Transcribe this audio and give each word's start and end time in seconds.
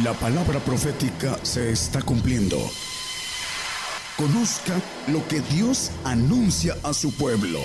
La 0.00 0.14
palabra 0.14 0.58
profética 0.58 1.38
se 1.42 1.70
está 1.70 2.00
cumpliendo. 2.00 2.56
Conozca 4.16 4.72
lo 5.08 5.28
que 5.28 5.42
Dios 5.54 5.90
anuncia 6.02 6.74
a 6.82 6.94
su 6.94 7.12
pueblo. 7.12 7.58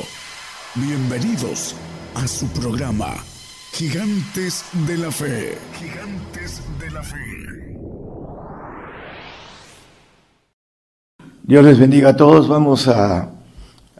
Bienvenidos 0.75 1.73
a 2.15 2.27
su 2.27 2.47
programa, 2.47 3.15
Gigantes 3.71 4.65
de 4.85 4.97
la 4.97 5.09
Fe. 5.09 5.57
Gigantes 5.79 6.61
de 6.77 6.91
la 6.91 7.01
Fe. 7.01 7.77
Dios 11.43 11.63
les 11.63 11.79
bendiga 11.79 12.09
a 12.09 12.17
todos. 12.17 12.49
Vamos 12.49 12.89
a 12.89 13.29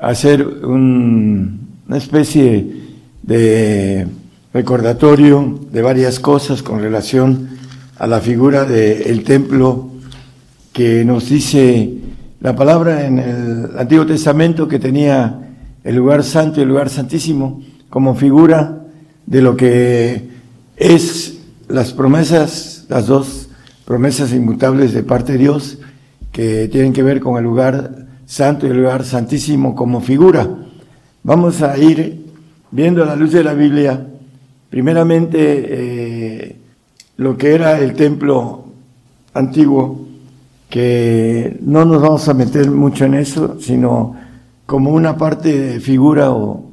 hacer 0.01 0.45
una 0.45 1.95
especie 1.95 2.75
de 3.23 4.05
recordatorio 4.53 5.61
de 5.71 5.81
varias 5.81 6.19
cosas 6.19 6.61
con 6.61 6.81
relación 6.81 7.56
a 7.99 8.05
la 8.05 8.19
figura 8.19 8.63
del 8.65 9.23
templo 9.23 9.89
que 10.71 11.03
nos 11.03 11.29
dice 11.29 11.93
la 12.41 12.55
palabra 12.55 13.05
en 13.05 13.19
el 13.19 13.77
Antiguo 13.77 14.05
Testamento 14.05 14.67
que 14.67 14.77
tenía 14.77 15.49
el 15.83 15.95
lugar 15.95 16.23
santo 16.23 16.59
y 16.59 16.63
el 16.63 16.69
lugar 16.69 16.89
santísimo 16.89 17.63
como 17.89 18.13
figura 18.15 18.83
de 19.25 19.41
lo 19.41 19.57
que 19.57 20.29
es 20.75 21.39
las 21.67 21.93
promesas, 21.93 22.85
las 22.89 23.07
dos 23.07 23.49
promesas 23.85 24.31
inmutables 24.31 24.93
de 24.93 25.03
parte 25.03 25.33
de 25.33 25.39
Dios 25.39 25.79
que 26.31 26.67
tienen 26.67 26.93
que 26.93 27.03
ver 27.03 27.19
con 27.19 27.37
el 27.37 27.43
lugar 27.43 28.05
santo 28.25 28.67
y 28.67 28.69
el 28.69 28.77
lugar 28.77 29.05
santísimo 29.05 29.75
como 29.75 30.01
figura. 30.01 30.47
Vamos 31.23 31.61
a 31.63 31.77
ir 31.77 32.25
viendo 32.69 33.01
a 33.01 33.07
la 33.07 33.15
luz 33.15 33.31
de 33.31 33.43
la 33.43 33.53
Biblia, 33.53 34.05
primeramente, 34.69 35.39
eh, 35.39 36.16
lo 37.17 37.37
que 37.37 37.53
era 37.53 37.79
el 37.79 37.93
templo 37.93 38.65
antiguo, 39.33 40.07
que 40.69 41.57
no 41.61 41.85
nos 41.85 42.01
vamos 42.01 42.27
a 42.29 42.33
meter 42.33 42.69
mucho 42.69 43.05
en 43.05 43.15
eso, 43.15 43.57
sino 43.59 44.15
como 44.65 44.91
una 44.91 45.17
parte 45.17 45.57
de 45.57 45.79
figura 45.79 46.31
o 46.31 46.71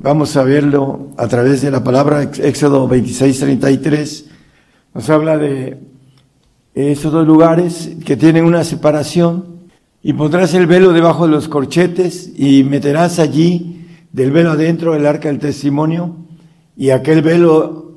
vamos 0.00 0.36
a 0.36 0.44
verlo 0.44 1.08
a 1.16 1.28
través 1.28 1.60
de 1.62 1.70
la 1.70 1.84
palabra 1.84 2.22
Éxodo 2.22 2.88
26, 2.88 3.40
33, 3.40 4.26
nos 4.94 5.10
habla 5.10 5.36
de 5.36 5.78
esos 6.74 7.12
dos 7.12 7.26
lugares 7.26 7.90
que 8.04 8.16
tienen 8.16 8.44
una 8.44 8.64
separación 8.64 9.44
y 10.02 10.14
pondrás 10.14 10.54
el 10.54 10.66
velo 10.66 10.92
debajo 10.92 11.26
de 11.26 11.32
los 11.32 11.48
corchetes 11.48 12.32
y 12.36 12.64
meterás 12.64 13.18
allí 13.18 13.86
del 14.12 14.30
velo 14.30 14.52
adentro 14.52 14.94
el 14.94 15.06
arca 15.06 15.28
del 15.28 15.38
testimonio 15.38 16.16
y 16.76 16.90
aquel 16.90 17.22
velo 17.22 17.91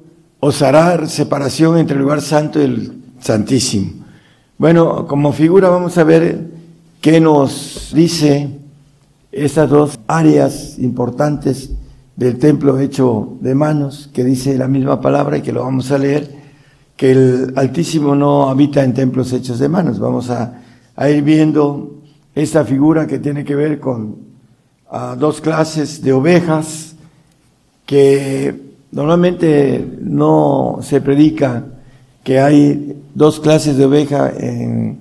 os 0.47 0.63
separación 1.09 1.79
entre 1.79 1.95
el 1.95 2.03
lugar 2.03 2.21
santo 2.21 2.61
y 2.61 2.65
el 2.65 2.93
santísimo. 3.19 4.05
Bueno, 4.59 5.07
como 5.07 5.33
figura 5.33 5.69
vamos 5.69 5.97
a 5.97 6.03
ver 6.03 6.51
qué 7.01 7.19
nos 7.19 7.91
dice 7.95 8.51
estas 9.31 9.71
dos 9.71 9.99
áreas 10.05 10.77
importantes 10.77 11.71
del 12.15 12.37
templo 12.37 12.79
hecho 12.79 13.37
de 13.41 13.55
manos, 13.55 14.11
que 14.13 14.23
dice 14.23 14.55
la 14.55 14.67
misma 14.67 15.01
palabra 15.01 15.37
y 15.37 15.41
que 15.41 15.51
lo 15.51 15.63
vamos 15.63 15.89
a 15.91 15.97
leer, 15.97 16.35
que 16.95 17.11
el 17.11 17.53
Altísimo 17.55 18.15
no 18.15 18.47
habita 18.47 18.83
en 18.83 18.93
templos 18.93 19.33
hechos 19.33 19.57
de 19.57 19.67
manos. 19.67 19.97
Vamos 19.97 20.29
a, 20.29 20.61
ir 21.09 21.23
viendo 21.23 22.03
esta 22.35 22.63
figura 22.63 23.07
que 23.07 23.17
tiene 23.17 23.43
que 23.43 23.55
ver 23.55 23.79
con 23.79 24.17
dos 25.17 25.41
clases 25.41 26.03
de 26.03 26.13
ovejas 26.13 26.95
que 27.87 28.64
Normalmente 28.95 29.85
no 29.99 30.79
se 30.81 31.01
predica 31.01 31.65
que 32.23 32.39
hay 32.39 32.95
dos 33.13 33.41
clases 33.41 33.75
de 33.75 33.83
oveja 33.83 34.31
en, 34.39 34.99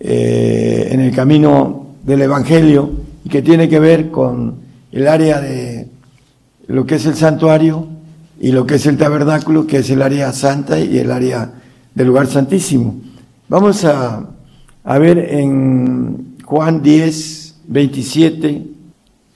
eh, 0.00 0.88
en 0.90 0.98
el 0.98 1.14
camino 1.14 1.86
del 2.02 2.22
Evangelio 2.22 2.90
y 3.24 3.28
que 3.28 3.40
tiene 3.40 3.68
que 3.68 3.78
ver 3.78 4.10
con 4.10 4.56
el 4.90 5.06
área 5.06 5.40
de 5.40 5.86
lo 6.66 6.84
que 6.84 6.96
es 6.96 7.06
el 7.06 7.14
santuario 7.14 7.86
y 8.40 8.50
lo 8.50 8.66
que 8.66 8.74
es 8.74 8.86
el 8.86 8.98
tabernáculo, 8.98 9.68
que 9.68 9.78
es 9.78 9.90
el 9.90 10.02
área 10.02 10.32
santa 10.32 10.80
y 10.80 10.98
el 10.98 11.12
área 11.12 11.48
del 11.94 12.08
lugar 12.08 12.26
santísimo. 12.26 12.96
Vamos 13.48 13.84
a, 13.84 14.26
a 14.82 14.98
ver 14.98 15.16
en 15.16 16.38
Juan 16.44 16.82
10, 16.82 17.54
27 17.68 18.64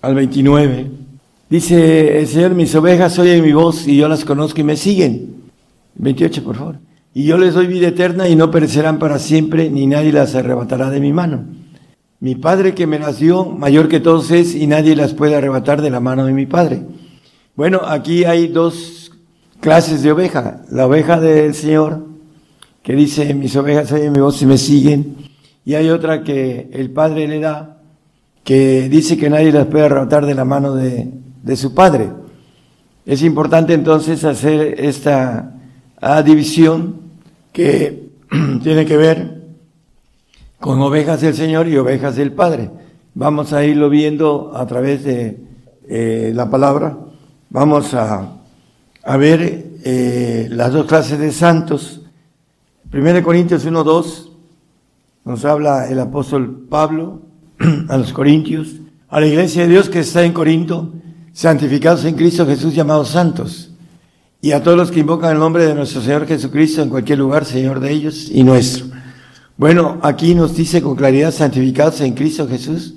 al 0.03 0.15
29. 0.16 1.01
Dice 1.52 2.18
el 2.18 2.28
Señor, 2.28 2.54
mis 2.54 2.74
ovejas 2.74 3.18
oyen 3.18 3.44
mi 3.44 3.52
voz 3.52 3.86
y 3.86 3.98
yo 3.98 4.08
las 4.08 4.24
conozco 4.24 4.62
y 4.62 4.64
me 4.64 4.74
siguen. 4.74 5.34
28, 5.96 6.42
por 6.42 6.56
favor. 6.56 6.78
Y 7.12 7.24
yo 7.24 7.36
les 7.36 7.52
doy 7.52 7.66
vida 7.66 7.88
eterna 7.88 8.26
y 8.26 8.36
no 8.36 8.50
perecerán 8.50 8.98
para 8.98 9.18
siempre, 9.18 9.68
ni 9.68 9.86
nadie 9.86 10.14
las 10.14 10.34
arrebatará 10.34 10.88
de 10.88 10.98
mi 10.98 11.12
mano. 11.12 11.44
Mi 12.20 12.36
Padre 12.36 12.74
que 12.74 12.86
me 12.86 12.98
las 12.98 13.18
dio, 13.18 13.44
mayor 13.44 13.88
que 13.88 14.00
todos 14.00 14.30
es, 14.30 14.54
y 14.54 14.66
nadie 14.66 14.96
las 14.96 15.12
puede 15.12 15.34
arrebatar 15.34 15.82
de 15.82 15.90
la 15.90 16.00
mano 16.00 16.24
de 16.24 16.32
mi 16.32 16.46
Padre. 16.46 16.84
Bueno, 17.54 17.82
aquí 17.84 18.24
hay 18.24 18.48
dos 18.48 19.12
clases 19.60 20.02
de 20.02 20.10
oveja. 20.10 20.62
La 20.70 20.86
oveja 20.86 21.20
del 21.20 21.52
Señor, 21.52 22.06
que 22.82 22.94
dice, 22.94 23.34
mis 23.34 23.54
ovejas 23.56 23.92
oyen 23.92 24.12
mi 24.12 24.20
voz 24.20 24.40
y 24.40 24.46
me 24.46 24.56
siguen. 24.56 25.16
Y 25.66 25.74
hay 25.74 25.90
otra 25.90 26.24
que 26.24 26.70
el 26.72 26.90
Padre 26.92 27.28
le 27.28 27.40
da, 27.40 27.82
que 28.42 28.88
dice 28.88 29.19
que 29.19 29.28
nadie 29.28 29.52
las 29.52 29.66
puede 29.66 29.84
arrebatar 29.84 30.24
de 30.24 30.34
la 30.34 30.46
mano 30.46 30.74
de, 30.74 31.12
de 31.42 31.56
su 31.56 31.75
padre. 31.75 32.10
Es 33.04 33.22
importante 33.22 33.75
entonces 33.75 34.25
hacer 34.25 34.80
esta 34.80 35.54
división 36.25 37.00
que 37.53 38.10
tiene 38.62 38.86
que 38.86 38.97
ver 38.97 39.42
con 40.58 40.81
ovejas 40.81 41.20
del 41.20 41.34
Señor 41.34 41.66
y 41.69 41.76
ovejas 41.76 42.16
del 42.16 42.32
Padre. 42.32 42.70
Vamos 43.14 43.52
a 43.52 43.64
irlo 43.64 43.91
viendo 43.91 44.52
a 44.54 44.66
través 44.66 45.04
de 45.04 45.41
eh, 45.88 46.32
la 46.34 46.48
palabra. 46.48 46.97
Vamos 47.50 47.92
a, 47.94 48.36
a 49.02 49.16
ver 49.16 49.72
eh, 49.84 50.47
las 50.50 50.72
dos 50.72 50.86
clases 50.86 51.19
de 51.19 51.32
santos. 51.32 52.02
1 52.92 53.22
Corintios 53.22 53.64
1, 53.64 53.84
2 53.84 54.32
nos 55.25 55.44
habla 55.44 55.88
el 55.88 56.00
apóstol 56.00 56.66
Pablo 56.69 57.22
a 57.88 57.97
los 57.97 58.12
Corintios, 58.12 58.76
a 59.08 59.20
la 59.20 59.26
iglesia 59.26 59.62
de 59.62 59.69
Dios 59.69 59.88
que 59.88 60.00
está 60.00 60.25
en 60.25 60.32
Corinto, 60.32 60.92
santificados 61.32 62.04
en 62.04 62.15
Cristo 62.15 62.47
Jesús, 62.47 62.75
llamados 62.75 63.09
santos, 63.09 63.70
y 64.41 64.53
a 64.53 64.62
todos 64.62 64.76
los 64.76 64.91
que 64.91 65.00
invocan 65.00 65.32
el 65.32 65.38
nombre 65.38 65.65
de 65.65 65.75
nuestro 65.75 66.03
Señor 66.03 66.26
Jesucristo 66.26 66.82
en 66.82 66.91
cualquier 66.91 67.19
lugar, 67.19 67.44
Señor 67.44 67.81
de 67.81 67.93
ellos 67.93 68.28
y 68.31 68.43
nuestro. 68.43 68.87
Bueno, 69.56 69.98
aquí 70.03 70.34
nos 70.34 70.56
dice 70.56 70.82
con 70.82 70.97
claridad, 70.97 71.32
santificados 71.32 72.00
en 72.00 72.15
Cristo 72.15 72.48
Jesús, 72.48 72.94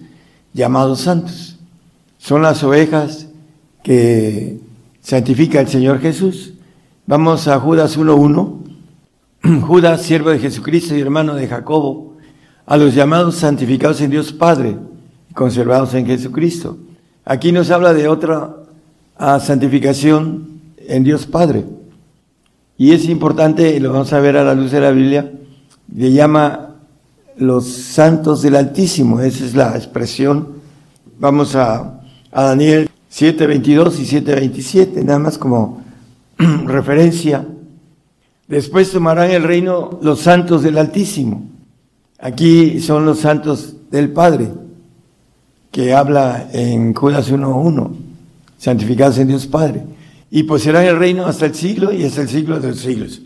llamados 0.53 1.01
santos. 1.01 1.57
Son 2.17 2.41
las 2.41 2.63
ovejas 2.63 3.27
que 3.83 4.59
santifica 5.01 5.59
el 5.59 5.67
Señor 5.67 5.99
Jesús. 5.99 6.53
Vamos 7.05 7.47
a 7.47 7.59
Judas 7.59 7.97
1.1. 7.97 9.61
Judas, 9.61 10.01
siervo 10.01 10.31
de 10.31 10.39
Jesucristo 10.39 10.95
y 10.95 11.01
hermano 11.01 11.35
de 11.35 11.47
Jacobo, 11.47 12.15
a 12.65 12.77
los 12.77 12.95
llamados 12.95 13.35
santificados 13.35 14.01
en 14.01 14.09
Dios 14.09 14.33
Padre 14.33 14.75
conservados 15.35 15.93
en 15.93 16.07
Jesucristo 16.07 16.79
Aquí 17.27 17.51
nos 17.51 17.71
habla 17.71 17.95
de 17.95 18.07
otra 18.07 18.55
ah, 19.17 19.39
santificación 19.39 20.61
en 20.77 21.03
Dios 21.03 21.25
Padre. 21.25 21.65
Y 22.77 22.91
es 22.91 23.05
importante, 23.09 23.79
lo 23.79 23.93
vamos 23.93 24.13
a 24.13 24.19
ver 24.19 24.37
a 24.37 24.43
la 24.43 24.53
luz 24.53 24.69
de 24.69 24.79
la 24.79 24.91
Biblia, 24.91 25.31
le 25.91 26.11
llama 26.11 26.75
los 27.37 27.67
santos 27.67 28.43
del 28.43 28.55
Altísimo, 28.55 29.21
esa 29.21 29.43
es 29.43 29.55
la 29.55 29.75
expresión. 29.75 30.49
Vamos 31.17 31.55
a, 31.55 31.99
a 32.31 32.43
Daniel 32.43 32.91
7.22 33.11 33.99
y 33.99 34.21
7.27, 34.21 35.03
nada 35.03 35.17
más 35.17 35.39
como 35.39 35.81
referencia. 36.37 37.43
Después 38.47 38.91
tomarán 38.91 39.31
el 39.31 39.41
reino 39.41 39.97
los 40.03 40.19
santos 40.19 40.61
del 40.61 40.77
Altísimo. 40.77 41.49
Aquí 42.19 42.79
son 42.81 43.03
los 43.03 43.17
santos 43.17 43.77
del 43.89 44.11
Padre 44.13 44.64
que 45.75 45.93
habla 45.93 46.47
en 46.53 46.93
Judas 46.93 47.29
1.1, 47.29 47.89
santificados 48.57 49.17
en 49.17 49.27
Dios 49.27 49.45
Padre, 49.45 49.83
y 50.31 50.43
poseerán 50.43 50.85
el 50.85 50.97
reino 50.97 51.25
hasta 51.25 51.47
el 51.47 51.53
siglo 51.53 51.91
y 51.91 52.05
hasta 52.05 52.21
el 52.21 52.29
siglo 52.29 52.61
de 52.61 52.69
los 52.69 52.79
siglos. 52.79 53.21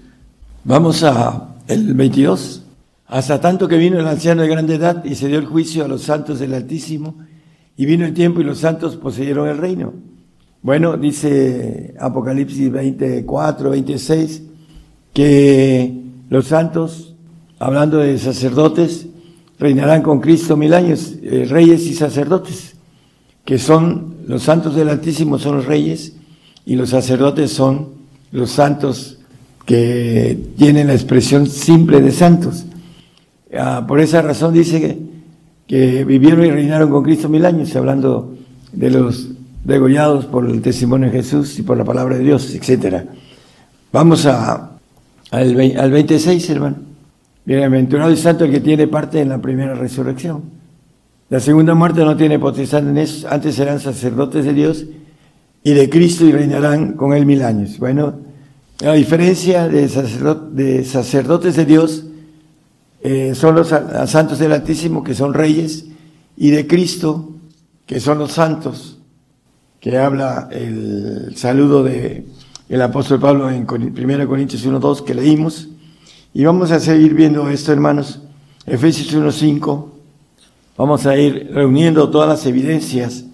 Vamos 0.63 1.03
a 1.03 1.57
el 1.67 1.93
22. 1.93 2.63
Hasta 3.05 3.39
tanto 3.39 3.67
que 3.67 3.77
vino 3.77 3.99
el 3.99 4.07
anciano 4.07 4.41
de 4.41 4.47
grande 4.47 4.73
edad 4.73 5.05
y 5.05 5.13
se 5.13 5.27
dio 5.27 5.37
el 5.37 5.45
juicio 5.45 5.85
a 5.85 5.87
los 5.87 6.01
santos 6.01 6.39
del 6.39 6.55
Altísimo, 6.55 7.17
y 7.77 7.85
vino 7.85 8.03
el 8.03 8.15
tiempo 8.15 8.41
y 8.41 8.45
los 8.45 8.57
santos 8.57 8.95
poseyeron 8.95 9.47
el 9.47 9.59
reino. 9.59 9.93
Bueno, 10.63 10.97
dice 10.97 11.93
Apocalipsis 11.99 12.71
24, 12.71 13.69
26, 13.69 14.41
que 15.13 16.01
los 16.31 16.47
santos, 16.47 17.13
hablando 17.59 17.99
de 17.99 18.17
sacerdotes, 18.17 19.05
reinarán 19.59 20.01
con 20.01 20.21
Cristo 20.21 20.55
mil 20.55 20.73
años, 20.73 21.13
eh, 21.21 21.45
reyes 21.47 21.85
y 21.85 21.93
sacerdotes, 21.93 22.75
que 23.43 23.59
son 23.59 24.15
los 24.25 24.43
santos 24.43 24.75
del 24.75 24.89
Altísimo 24.89 25.37
son 25.37 25.57
los 25.57 25.65
reyes 25.65 26.13
y 26.65 26.75
los 26.75 26.89
sacerdotes 26.89 27.51
son 27.51 27.89
los 28.31 28.51
santos 28.51 29.17
que 29.65 30.37
tienen 30.57 30.87
la 30.87 30.93
expresión 30.93 31.47
simple 31.47 32.01
de 32.01 32.11
santos. 32.11 32.65
Ah, 33.53 33.85
por 33.87 33.99
esa 33.99 34.21
razón 34.21 34.53
dice 34.53 34.99
que, 35.67 36.03
vivieron 36.05 36.45
y 36.45 36.51
reinaron 36.51 36.89
con 36.89 37.03
Cristo 37.03 37.29
mil 37.29 37.45
años, 37.45 37.75
hablando 37.75 38.35
de 38.71 38.89
los 38.89 39.29
degollados 39.63 40.25
por 40.25 40.49
el 40.49 40.61
testimonio 40.61 41.11
de 41.11 41.17
Jesús 41.17 41.59
y 41.59 41.63
por 41.63 41.77
la 41.77 41.83
palabra 41.83 42.17
de 42.17 42.23
Dios, 42.23 42.53
etcétera. 42.55 43.05
Vamos 43.91 44.25
a, 44.25 44.71
al, 45.31 45.77
al 45.77 45.91
26, 45.91 46.49
hermano. 46.49 46.88
Bienaventurado 47.49 48.11
y 48.11 48.15
santo 48.15 48.45
el 48.45 48.51
que 48.51 48.59
tiene 48.59 48.85
parte 48.85 49.19
en 49.19 49.29
la 49.29 49.39
primera 49.39 49.73
resurrección. 49.73 50.43
La 51.29 51.39
segunda 51.39 51.73
muerte 51.73 52.05
no 52.05 52.15
tiene 52.15 52.37
potestad 52.37 52.87
en 52.87 52.95
eso, 52.99 53.27
antes 53.27 53.55
serán 53.55 53.79
sacerdotes 53.79 54.45
de 54.45 54.53
Dios 54.53 54.85
y 55.63 55.73
de 55.73 55.89
Cristo 55.89 56.25
y 56.25 56.31
reinarán 56.31 56.93
con 56.93 57.11
él 57.11 57.25
mil 57.25 57.41
años. 57.41 57.79
Bueno, 57.79 58.19
la 58.81 58.93
diferencia 58.93 59.67
de, 59.67 59.87
de 60.51 60.85
sacerdotes 60.85 61.55
de 61.55 61.65
Dios 61.65 62.05
eh, 63.01 63.33
son 63.33 63.55
los 63.55 63.69
santos 63.69 64.37
del 64.37 64.51
Altísimo, 64.51 65.03
que 65.03 65.15
son 65.15 65.33
reyes, 65.33 65.87
y 66.37 66.51
de 66.51 66.67
Cristo, 66.67 67.31
que 67.87 67.99
son 67.99 68.19
los 68.19 68.33
santos, 68.33 68.99
que 69.79 69.97
habla 69.97 70.49
el 70.51 71.35
saludo 71.35 71.83
de 71.83 72.27
apóstol 72.79 73.19
Pablo 73.19 73.49
en 73.49 73.65
1 73.67 74.27
Corintios 74.27 74.63
1.2 74.67 75.03
que 75.03 75.15
leímos. 75.15 75.69
Y 76.33 76.43
vamos 76.43 76.71
a 76.71 76.79
seguir 76.79 77.15
viendo 77.15 77.49
esto, 77.49 77.73
hermanos. 77.73 78.21
Efesios 78.67 79.15
1.5. 79.15 79.85
Vamos 80.77 81.05
a 81.07 81.17
ir 81.17 81.49
reuniendo 81.51 82.09
todas 82.09 82.29
las 82.29 82.45
evidencias 82.45 83.25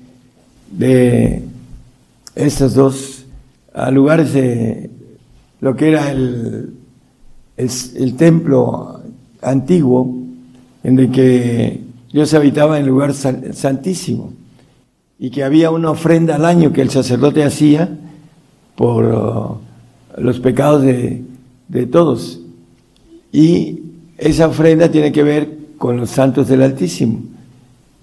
de 0.72 1.44
estos 2.36 2.74
dos 2.74 3.26
lugares 3.92 4.34
de 4.34 4.90
lo 5.60 5.76
que 5.76 5.90
era 5.90 6.10
el, 6.10 6.74
el, 7.58 8.16
templo 8.16 9.02
antiguo, 9.42 10.16
en 10.84 10.98
el 10.98 11.12
que 11.12 11.82
Dios 12.14 12.34
habitaba 12.34 12.78
en 12.78 12.86
el 12.86 12.90
lugar 12.90 13.14
santísimo 13.14 14.32
y 15.20 15.32
que 15.32 15.44
había 15.44 15.70
una 15.70 15.92
ofrenda 15.92 16.36
al 16.36 16.46
año 16.46 16.72
que 16.72 16.82
el 16.82 16.90
sacerdote 16.90 17.44
hacía 17.44 17.90
por 18.76 19.06
uh, 19.06 20.22
los 20.22 20.40
pecados 20.40 20.82
de, 20.82 21.24
de 21.68 21.86
todos. 21.88 22.40
Y 23.36 23.82
esa 24.18 24.48
ofrenda 24.48 24.90
tiene 24.90 25.12
que 25.12 25.22
ver 25.22 25.58
con 25.78 25.98
los 25.98 26.10
santos 26.10 26.48
del 26.48 26.62
Altísimo, 26.62 27.20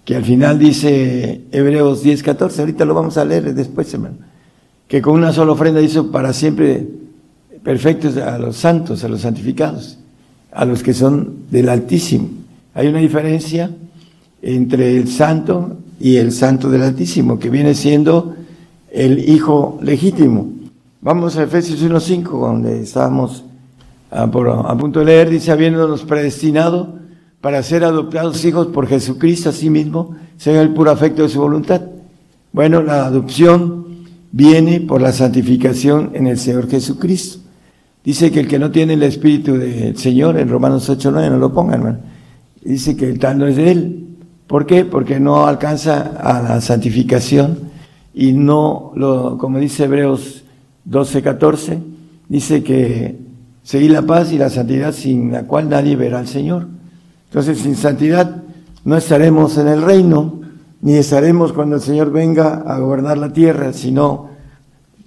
que 0.05 0.15
al 0.15 0.27
final 0.27 0.59
dice 0.59 1.41
Hebreos 1.51 2.03
10, 2.03 2.23
14, 2.23 2.61
ahorita 2.61 2.85
lo 2.85 2.93
vamos 2.93 3.17
a 3.17 3.25
leer 3.25 3.55
después, 3.55 3.95
hermano, 3.95 4.17
que 4.87 5.01
con 5.01 5.15
una 5.15 5.33
sola 5.33 5.53
ofrenda 5.53 5.81
hizo 5.81 6.11
para 6.11 6.35
siempre 6.35 6.87
perfectos 7.63 8.19
a 8.19 8.37
los 8.37 8.59
santos, 8.59 9.05
a 9.05 9.09
los 9.09 9.23
santificados, 9.23 9.97
a 10.51 10.67
los 10.67 10.83
que 10.83 10.93
son 10.93 11.47
del 11.51 11.71
Altísimo. 11.71 12.29
Hay 12.75 12.89
una 12.89 12.99
diferencia 12.99 13.71
entre 14.43 14.99
el 14.99 15.09
santo 15.09 15.79
y 15.99 16.17
el 16.17 16.33
santo 16.33 16.69
del 16.69 16.83
Altísimo, 16.83 17.39
que 17.39 17.49
viene 17.49 17.75
siendo 17.75 18.37
el 18.91 19.31
hijo 19.31 19.79
legítimo. 19.81 20.51
Vamos 21.01 21.39
a 21.39 21.45
Efesios 21.45 21.83
1.5, 21.83 22.39
donde 22.39 22.83
estábamos 22.83 23.45
a, 24.13 24.77
punto 24.77 25.01
de 25.01 25.07
leer, 25.07 25.31
dice, 25.31 25.51
habiéndonos 25.51 26.03
predestinado 26.03 26.99
para 27.41 27.63
ser 27.63 27.83
adoptados 27.85 28.45
hijos 28.45 28.69
por 28.69 28.87
Jesucristo 28.87 29.49
a 29.49 29.53
sí 29.53 29.71
mismo, 29.71 30.15
según 30.37 30.61
el 30.61 30.75
puro 30.75 30.91
afecto 30.91 31.23
de 31.23 31.29
su 31.29 31.41
voluntad. 31.41 31.81
Bueno, 32.53 32.83
la 32.83 33.07
adopción 33.07 33.87
viene 34.31 34.81
por 34.81 35.01
la 35.01 35.13
santificación 35.13 36.11
en 36.15 36.27
el 36.27 36.39
Señor 36.39 36.69
Jesucristo. 36.69 37.39
Dice 38.05 38.31
que 38.31 38.41
el 38.41 38.49
que 38.49 38.59
no 38.59 38.71
tiene 38.71 38.95
el 38.95 39.03
Espíritu 39.03 39.55
del 39.57 39.97
Señor, 39.97 40.39
en 40.39 40.49
Romanos 40.49 40.89
8.9, 40.91 41.31
no 41.31 41.39
lo 41.39 41.53
pongan, 41.53 41.75
hermano. 41.75 41.99
Dice 42.63 42.97
que 42.97 43.09
el 43.09 43.19
tal 43.19 43.39
no 43.39 43.47
es 43.47 43.57
de 43.57 43.71
Él. 43.71 44.07
¿Por 44.47 44.67
qué? 44.67 44.85
Porque 44.85 45.19
no 45.19 45.47
alcanza 45.47 46.13
a 46.21 46.43
la 46.43 46.61
santificación 46.61 47.59
y 48.13 48.33
no, 48.33 48.93
lo, 48.95 49.39
como 49.39 49.59
dice 49.59 49.85
Hebreos 49.85 50.45
12.14, 50.89 51.79
dice 52.29 52.63
que 52.63 53.32
seguir 53.63 53.91
la 53.91 54.03
paz 54.03 54.33
y 54.33 54.39
la 54.39 54.51
santidad 54.51 54.93
sin 54.93 55.33
la 55.33 55.45
cual 55.45 55.69
nadie 55.69 55.97
verá 55.97 56.19
al 56.19 56.29
Señor. 56.29 56.69
Entonces, 57.27 57.59
sin 57.59 57.77
santidad 57.77 58.43
no 58.85 58.97
estaremos 58.97 59.57
en 59.59 59.69
el 59.69 59.83
reino, 59.83 60.41
ni 60.81 60.95
estaremos 60.95 61.53
cuando 61.53 61.77
el 61.77 61.83
Señor 61.83 62.11
venga 62.11 62.63
a 62.67 62.79
gobernar 62.79 63.17
la 63.19 63.33
tierra, 63.33 63.73
sino 63.73 64.31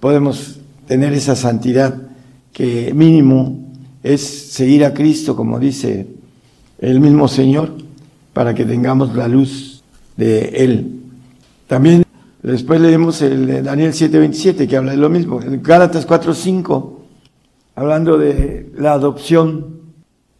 podemos 0.00 0.58
tener 0.86 1.12
esa 1.12 1.36
santidad 1.36 1.94
que 2.52 2.94
mínimo 2.94 3.66
es 4.02 4.22
seguir 4.22 4.84
a 4.84 4.94
Cristo, 4.94 5.36
como 5.36 5.58
dice 5.58 6.06
el 6.78 7.00
mismo 7.00 7.28
Señor, 7.28 7.74
para 8.32 8.54
que 8.54 8.64
tengamos 8.64 9.14
la 9.14 9.28
luz 9.28 9.82
de 10.16 10.48
Él. 10.64 11.00
También 11.66 12.04
después 12.42 12.80
leemos 12.80 13.20
el 13.22 13.64
Daniel 13.64 13.92
7:27, 13.92 14.66
que 14.66 14.76
habla 14.76 14.92
de 14.92 14.98
lo 14.98 15.10
mismo. 15.10 15.40
El 15.42 15.60
Gálatas 15.60 16.06
4:5, 16.06 16.95
hablando 17.76 18.16
de 18.16 18.72
la 18.74 18.94
adopción, 18.94 19.76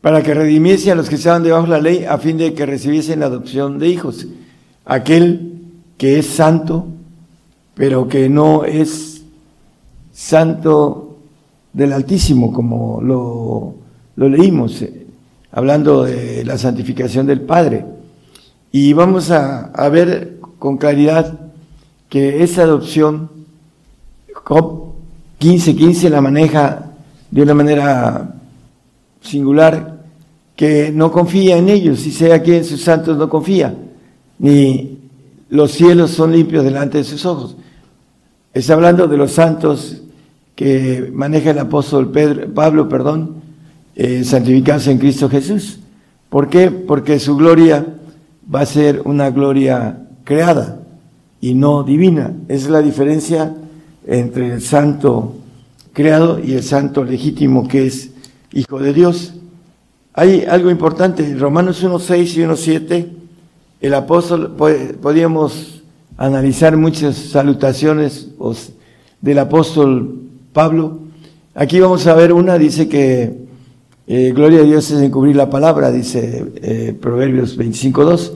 para 0.01 0.23
que 0.23 0.35
redimiese 0.35 0.91
a 0.91 0.95
los 0.95 1.09
que 1.09 1.17
estaban 1.17 1.43
debajo 1.43 1.65
de 1.65 1.73
la 1.73 1.81
ley, 1.81 2.05
a 2.05 2.17
fin 2.19 2.39
de 2.39 2.55
que 2.55 2.65
recibiesen 2.65 3.21
la 3.21 3.27
adopción 3.27 3.79
de 3.79 3.89
hijos. 3.89 4.27
Aquel 4.87 5.61
que 5.99 6.19
es 6.19 6.27
santo, 6.27 6.87
pero 7.75 8.09
que 8.09 8.29
no 8.29 8.65
es 8.65 9.23
santo 10.13 11.19
del 11.73 11.93
Altísimo, 11.93 12.53
como 12.53 13.01
lo, 13.03 13.75
leímos, 14.29 14.81
eh, 14.81 15.07
hablando 15.53 16.05
de 16.05 16.43
la 16.45 16.57
santificación 16.57 17.27
del 17.27 17.43
Padre. 17.43 17.85
Y 18.73 18.95
vamos 18.95 19.31
a, 19.31 19.67
a 19.67 19.89
ver 19.91 20.39
con 20.59 20.79
claridad 20.79 21.39
que 22.09 22.43
esa 22.43 22.63
adopción, 22.63 23.29
COP 24.43 24.95
1515 25.41 26.09
la 26.09 26.21
maneja 26.23 26.86
de 27.31 27.43
una 27.43 27.55
manera 27.55 28.35
singular, 29.21 29.97
que 30.55 30.91
no 30.91 31.13
confía 31.13 31.59
en 31.59 31.69
ellos, 31.69 32.07
y 32.07 32.11
sea 32.11 32.43
que 32.43 32.59
en 32.59 32.65
sus 32.65 32.83
santos 32.83 33.19
no 33.19 33.29
confía, 33.29 33.75
ni 34.39 34.99
los 35.51 35.73
cielos 35.73 36.11
son 36.13 36.33
limpios 36.33 36.65
delante 36.65 36.99
de 36.99 37.05
sus 37.05 37.27
ojos. 37.27 37.57
Está 38.55 38.75
hablando 38.75 39.07
de 39.07 39.17
los 39.17 39.33
santos 39.33 40.03
que 40.55 41.11
maneja 41.13 41.51
el 41.51 41.59
apóstol 41.59 42.11
Pedro, 42.11 42.53
Pablo, 42.55 42.89
perdón, 42.89 43.35
eh, 43.95 44.25
santificarse 44.25 44.91
en 44.91 44.99
Cristo 44.99 45.29
Jesús. 45.29 45.81
¿Por 46.31 46.49
qué? 46.49 46.71
Porque 46.71 47.21
su 47.21 47.37
gloria 47.37 47.87
va 48.53 48.61
a 48.61 48.67
ser 48.67 49.03
una 49.05 49.31
gloria 49.31 50.07
creada 50.25 50.81
y 51.41 51.55
no 51.55 51.83
divina. 51.83 52.33
Esa 52.49 52.65
es 52.65 52.71
la 52.71 52.83
diferencia 52.83 53.55
entre 54.07 54.55
el 54.55 54.63
santo 54.63 55.35
creado 55.97 56.39
y 56.39 56.53
el 56.53 56.63
santo 56.63 57.05
legítimo 57.05 57.67
que 57.67 57.87
es 57.87 58.11
hijo 58.53 58.79
de 58.79 58.93
Dios. 58.93 59.33
Hay 60.13 60.45
algo 60.45 60.71
importante, 60.71 61.25
en 61.25 61.41
Romanos 61.41 61.83
1.6 61.83 62.37
y 62.37 62.41
1.7, 62.41 63.07
el 63.81 63.95
apóstol, 63.95 64.55
podríamos 65.01 65.83
analizar 66.19 66.77
muchas 66.77 67.17
salutaciones 67.17 68.29
del 69.23 69.39
apóstol 69.39 70.21
Pablo. 70.53 70.99
Aquí 71.55 71.81
vamos 71.81 72.07
a 72.07 72.15
ver 72.15 72.35
una, 72.35 72.59
dice 72.59 72.91
que 72.91 73.47
eh, 74.07 74.33
gloria 74.35 74.61
a 74.61 74.65
Dios 74.65 74.91
es 74.91 75.01
encubrir 75.01 75.35
la 75.35 75.49
palabra, 75.49 75.91
dice 75.91 76.45
eh, 76.57 76.95
Proverbios 77.01 77.59
25.2. 77.59 78.33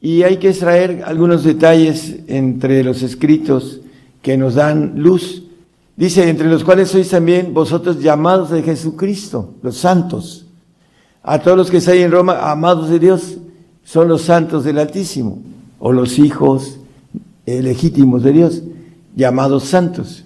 Y 0.00 0.22
hay 0.22 0.36
que 0.36 0.50
extraer 0.50 1.02
algunos 1.04 1.42
detalles 1.42 2.20
entre 2.28 2.84
los 2.84 3.02
escritos 3.02 3.80
que 4.22 4.36
nos 4.36 4.54
dan 4.54 4.92
luz. 4.94 5.43
Dice, 5.96 6.28
entre 6.28 6.48
los 6.48 6.64
cuales 6.64 6.90
sois 6.90 7.08
también 7.08 7.54
vosotros 7.54 8.00
llamados 8.00 8.50
de 8.50 8.62
Jesucristo, 8.62 9.54
los 9.62 9.76
santos. 9.76 10.46
A 11.22 11.38
todos 11.38 11.56
los 11.56 11.70
que 11.70 11.76
estáis 11.76 12.02
en 12.02 12.10
Roma, 12.10 12.50
amados 12.50 12.88
de 12.90 12.98
Dios, 12.98 13.36
son 13.84 14.08
los 14.08 14.22
santos 14.22 14.64
del 14.64 14.78
Altísimo, 14.78 15.42
o 15.78 15.92
los 15.92 16.18
hijos 16.18 16.78
eh, 17.46 17.62
legítimos 17.62 18.22
de 18.22 18.32
Dios, 18.32 18.62
llamados 19.14 19.64
santos. 19.64 20.24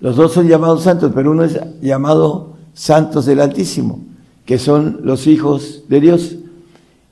Los 0.00 0.16
dos 0.16 0.32
son 0.32 0.48
llamados 0.48 0.82
santos, 0.82 1.12
pero 1.14 1.30
uno 1.30 1.44
es 1.44 1.58
llamado 1.80 2.56
santos 2.74 3.24
del 3.24 3.40
Altísimo, 3.40 4.00
que 4.44 4.58
son 4.58 5.00
los 5.02 5.26
hijos 5.26 5.84
de 5.88 6.00
Dios. 6.00 6.36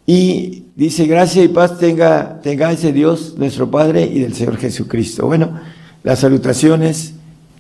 Y 0.07 0.65
dice, 0.77 1.07
gracia 1.07 1.43
y 1.43 1.49
paz 1.49 1.79
tenga, 1.79 2.41
tenga 2.43 2.71
ese 2.71 2.93
Dios, 2.93 3.37
nuestro 3.39 3.71
Padre, 3.71 4.05
y 4.05 4.19
del 4.19 4.35
Señor 4.35 4.59
Jesucristo. 4.59 5.27
Bueno, 5.27 5.59
las 6.03 6.19
salutaciones 6.19 7.15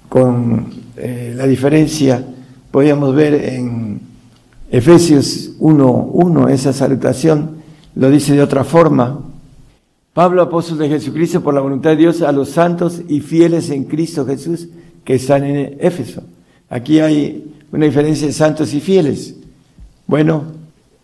con 0.08 0.66
eh, 0.96 1.32
la 1.36 1.46
diferencia, 1.46 2.24
podríamos 2.70 3.14
ver 3.14 3.34
en 3.34 4.00
Efesios 4.70 5.52
1.1, 5.58 6.50
esa 6.50 6.72
salutación 6.72 7.56
lo 7.94 8.10
dice 8.10 8.34
de 8.34 8.42
otra 8.42 8.64
forma. 8.64 9.20
Pablo, 10.12 10.42
apóstol 10.42 10.78
de 10.78 10.88
Jesucristo, 10.88 11.42
por 11.42 11.54
la 11.54 11.60
voluntad 11.60 11.90
de 11.90 11.96
Dios, 11.96 12.22
a 12.22 12.32
los 12.32 12.50
santos 12.50 13.02
y 13.08 13.20
fieles 13.20 13.70
en 13.70 13.84
Cristo 13.84 14.24
Jesús, 14.24 14.68
que 15.04 15.14
están 15.14 15.44
en 15.44 15.76
Éfeso. 15.80 16.22
Aquí 16.70 17.00
hay 17.00 17.52
una 17.72 17.86
diferencia 17.86 18.26
de 18.26 18.32
santos 18.32 18.72
y 18.74 18.80
fieles. 18.80 19.34
Bueno, 20.06 20.44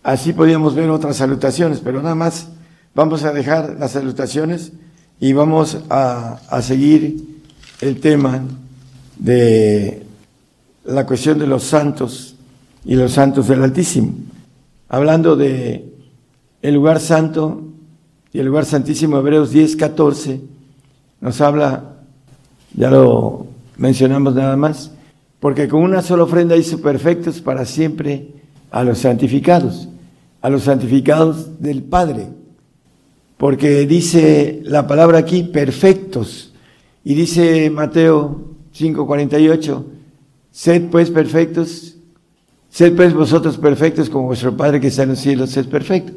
así 0.03 0.33
podíamos 0.33 0.75
ver 0.75 0.89
otras 0.91 1.17
salutaciones, 1.17 1.81
pero 1.81 2.03
nada 2.03 2.15
más 2.15 2.49
vamos 2.95 3.25
a 3.25 3.33
dejar 3.33 3.77
las 3.79 3.93
salutaciones 3.93 4.73
y 5.19 5.33
vamos 5.33 5.79
a 5.89 6.63
seguir 6.63 7.25
el 7.81 8.01
tema 8.01 8.43
de 9.21 10.03
la 10.85 11.07
cuestión 11.07 11.39
de 11.39 11.47
los 11.47 11.63
santos 11.63 12.35
y 12.85 12.95
los 12.95 13.13
santos 13.13 13.47
del 13.49 13.63
Altísimo. 13.63 14.15
Hablando 14.89 15.37
de 15.37 15.93
el 16.63 16.75
lugar 16.75 17.01
santo 17.01 17.63
y 18.33 18.39
el 18.39 18.47
lugar 18.47 18.65
santísimo, 18.65 19.19
Hebreos 19.19 19.51
10, 19.51 19.77
14, 19.77 20.41
nos 21.21 21.41
habla, 21.41 21.97
ya 22.75 22.91
lo 22.91 23.47
mencionamos 23.77 24.35
nada 24.35 24.57
más, 24.57 24.91
porque 25.39 25.69
con 25.69 25.83
una 25.83 26.03
sola 26.03 26.25
ofrenda 26.25 26.57
hizo 26.57 26.81
perfectos 26.81 27.41
para 27.41 27.65
siempre 27.65 28.29
a 28.71 28.83
los 28.85 28.99
santificados, 28.99 29.89
a 30.41 30.49
los 30.49 30.63
santificados 30.63 31.61
del 31.61 31.83
Padre, 31.83 32.29
porque 33.37 33.87
dice 33.87 34.61
la 34.65 34.87
palabra 34.87 35.19
aquí 35.19 35.43
perfectos, 35.43 36.53
y 37.05 37.15
dice 37.15 37.71
Mateo 37.71 38.51
5:48, 38.81 39.85
sed 40.51 40.91
pues 40.91 41.11
perfectos, 41.11 41.97
sed 42.71 42.95
pues 42.97 43.13
vosotros 43.13 43.59
perfectos 43.59 44.09
como 44.09 44.27
vuestro 44.27 44.57
Padre 44.57 44.81
que 44.81 44.89
está 44.89 45.03
en 45.03 45.11
los 45.11 45.19
cielos 45.19 45.57
es 45.57 45.67
perfecto. 45.67 46.13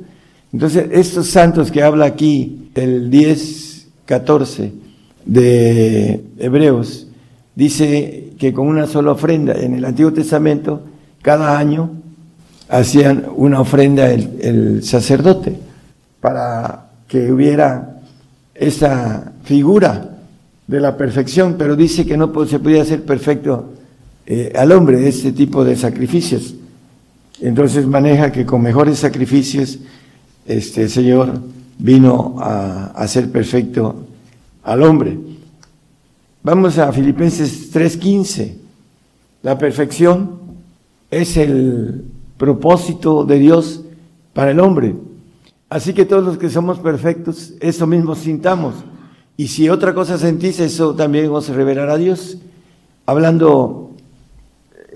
Entonces, 0.51 0.87
estos 0.91 1.27
santos 1.27 1.71
que 1.71 1.81
habla 1.81 2.05
aquí, 2.05 2.69
el 2.75 3.09
10, 3.09 3.87
14 4.05 4.71
de 5.25 6.23
Hebreos, 6.37 7.07
dice 7.55 8.33
que 8.37 8.53
con 8.53 8.67
una 8.67 8.85
sola 8.87 9.11
ofrenda 9.11 9.53
en 9.53 9.73
el 9.73 9.85
Antiguo 9.85 10.13
Testamento, 10.13 10.83
cada 11.21 11.57
año 11.57 11.89
hacían 12.69 13.25
una 13.35 13.61
ofrenda 13.61 14.11
el, 14.11 14.83
sacerdote 14.83 15.57
para 16.19 16.89
que 17.07 17.31
hubiera 17.31 18.01
esa 18.53 19.31
figura 19.43 20.12
de 20.67 20.79
la 20.79 20.97
perfección, 20.97 21.55
pero 21.57 21.75
dice 21.75 22.05
que 22.05 22.17
no 22.17 22.31
se 22.45 22.59
podía 22.59 22.81
hacer 22.81 23.03
perfecto 23.03 23.73
eh, 24.25 24.53
al 24.55 24.71
hombre 24.71 25.07
este 25.07 25.31
tipo 25.31 25.63
de 25.63 25.75
sacrificios. 25.75 26.55
Entonces 27.41 27.85
maneja 27.85 28.31
que 28.31 28.45
con 28.45 28.61
mejores 28.61 28.99
sacrificios 28.99 29.79
este 30.45 30.87
Señor 30.87 31.39
vino 31.77 32.35
a 32.39 32.85
hacer 32.95 33.29
perfecto 33.31 34.05
al 34.63 34.83
hombre. 34.83 35.17
Vamos 36.41 36.77
a 36.77 36.91
Filipenses 36.91 37.71
3:15. 37.71 38.55
La 39.41 39.57
perfección 39.57 40.39
es 41.11 41.35
el 41.37 42.05
propósito 42.37 43.25
de 43.25 43.39
Dios 43.39 43.81
para 44.33 44.51
el 44.51 44.59
hombre. 44.59 44.95
Así 45.69 45.93
que 45.93 46.05
todos 46.05 46.23
los 46.23 46.37
que 46.37 46.49
somos 46.49 46.79
perfectos, 46.79 47.53
eso 47.59 47.87
mismo 47.87 48.15
sintamos. 48.15 48.75
Y 49.37 49.47
si 49.47 49.69
otra 49.69 49.93
cosa 49.93 50.17
sentís, 50.17 50.59
eso 50.59 50.95
también 50.95 51.29
os 51.29 51.49
revelará 51.49 51.93
a 51.93 51.97
Dios. 51.97 52.37
Hablando 53.05 53.91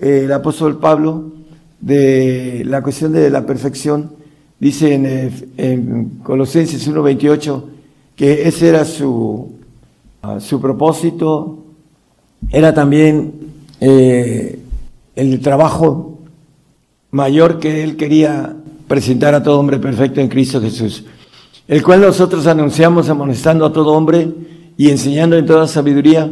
eh, 0.00 0.22
el 0.24 0.32
apóstol 0.32 0.78
Pablo 0.78 1.32
de 1.80 2.62
la 2.66 2.82
cuestión 2.82 3.12
de 3.12 3.30
la 3.30 3.46
perfección, 3.46 4.18
Dice 4.60 4.92
en, 4.94 5.52
en 5.56 6.08
Colosenses 6.24 6.90
1.28 6.90 7.62
que 8.16 8.48
ese 8.48 8.68
era 8.68 8.84
su, 8.84 9.52
ah, 10.22 10.40
su 10.40 10.60
propósito, 10.60 11.64
era 12.50 12.74
también 12.74 13.34
eh, 13.80 14.58
el 15.14 15.40
trabajo 15.40 16.18
mayor 17.12 17.60
que 17.60 17.84
él 17.84 17.96
quería 17.96 18.56
presentar 18.88 19.34
a 19.34 19.42
todo 19.44 19.60
hombre 19.60 19.78
perfecto 19.78 20.20
en 20.20 20.28
Cristo 20.28 20.60
Jesús, 20.60 21.04
el 21.68 21.82
cual 21.82 22.00
nosotros 22.00 22.46
anunciamos 22.46 23.10
amonestando 23.10 23.66
a 23.66 23.72
todo 23.72 23.92
hombre 23.92 24.28
y 24.78 24.88
enseñando 24.88 25.36
en 25.36 25.44
toda 25.44 25.68
sabiduría 25.68 26.30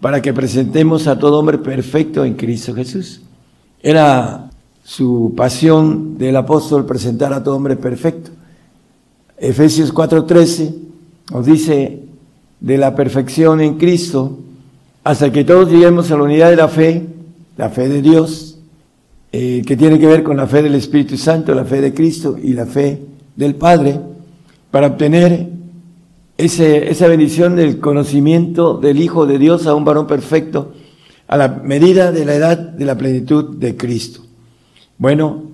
para 0.00 0.22
que 0.22 0.32
presentemos 0.32 1.06
a 1.06 1.18
todo 1.18 1.38
hombre 1.38 1.58
perfecto 1.58 2.24
en 2.24 2.34
Cristo 2.34 2.74
Jesús. 2.74 3.20
Era 3.82 4.50
su 4.82 5.34
pasión 5.36 6.16
del 6.16 6.36
apóstol 6.36 6.86
presentar 6.86 7.34
a 7.34 7.42
todo 7.42 7.56
hombre 7.56 7.76
perfecto. 7.76 8.30
Efesios 9.36 9.92
4:13 9.92 10.74
nos 11.32 11.44
dice 11.44 12.00
de 12.60 12.78
la 12.78 12.94
perfección 12.94 13.60
en 13.60 13.76
Cristo 13.76 14.38
hasta 15.04 15.30
que 15.30 15.44
todos 15.44 15.70
lleguemos 15.70 16.10
a 16.10 16.16
la 16.16 16.22
unidad 16.22 16.48
de 16.48 16.56
la 16.56 16.68
fe, 16.68 17.06
la 17.58 17.68
fe 17.68 17.88
de 17.88 18.00
Dios, 18.00 18.58
eh, 19.32 19.62
que 19.66 19.76
tiene 19.76 19.98
que 19.98 20.06
ver 20.06 20.22
con 20.22 20.38
la 20.38 20.46
fe 20.46 20.62
del 20.62 20.74
Espíritu 20.74 21.18
Santo, 21.18 21.54
la 21.54 21.66
fe 21.66 21.82
de 21.82 21.92
Cristo 21.92 22.38
y 22.42 22.54
la 22.54 22.64
fe 22.64 23.02
del 23.36 23.54
Padre, 23.54 24.00
para 24.70 24.88
obtener 24.88 25.48
ese, 26.36 26.90
esa 26.90 27.08
bendición 27.08 27.56
del 27.56 27.80
conocimiento 27.80 28.74
del 28.74 29.00
Hijo 29.00 29.26
de 29.26 29.38
Dios 29.38 29.66
a 29.66 29.74
un 29.74 29.84
varón 29.84 30.06
perfecto, 30.06 30.72
a 31.26 31.36
la 31.36 31.48
medida 31.48 32.12
de 32.12 32.24
la 32.24 32.34
edad 32.34 32.58
de 32.58 32.84
la 32.84 32.96
plenitud 32.96 33.56
de 33.56 33.76
Cristo. 33.76 34.22
Bueno, 34.98 35.44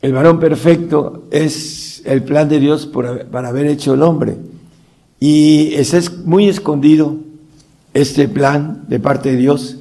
el 0.00 0.12
varón 0.12 0.40
perfecto 0.40 1.24
es 1.30 2.02
el 2.04 2.22
plan 2.22 2.48
de 2.48 2.58
Dios 2.60 2.86
para 2.86 3.48
haber 3.48 3.66
hecho 3.66 3.94
el 3.94 4.02
hombre. 4.02 4.36
Y 5.20 5.74
es 5.74 6.18
muy 6.24 6.48
escondido 6.48 7.16
este 7.94 8.26
plan 8.26 8.84
de 8.88 8.98
parte 8.98 9.30
de 9.30 9.36
Dios 9.36 9.76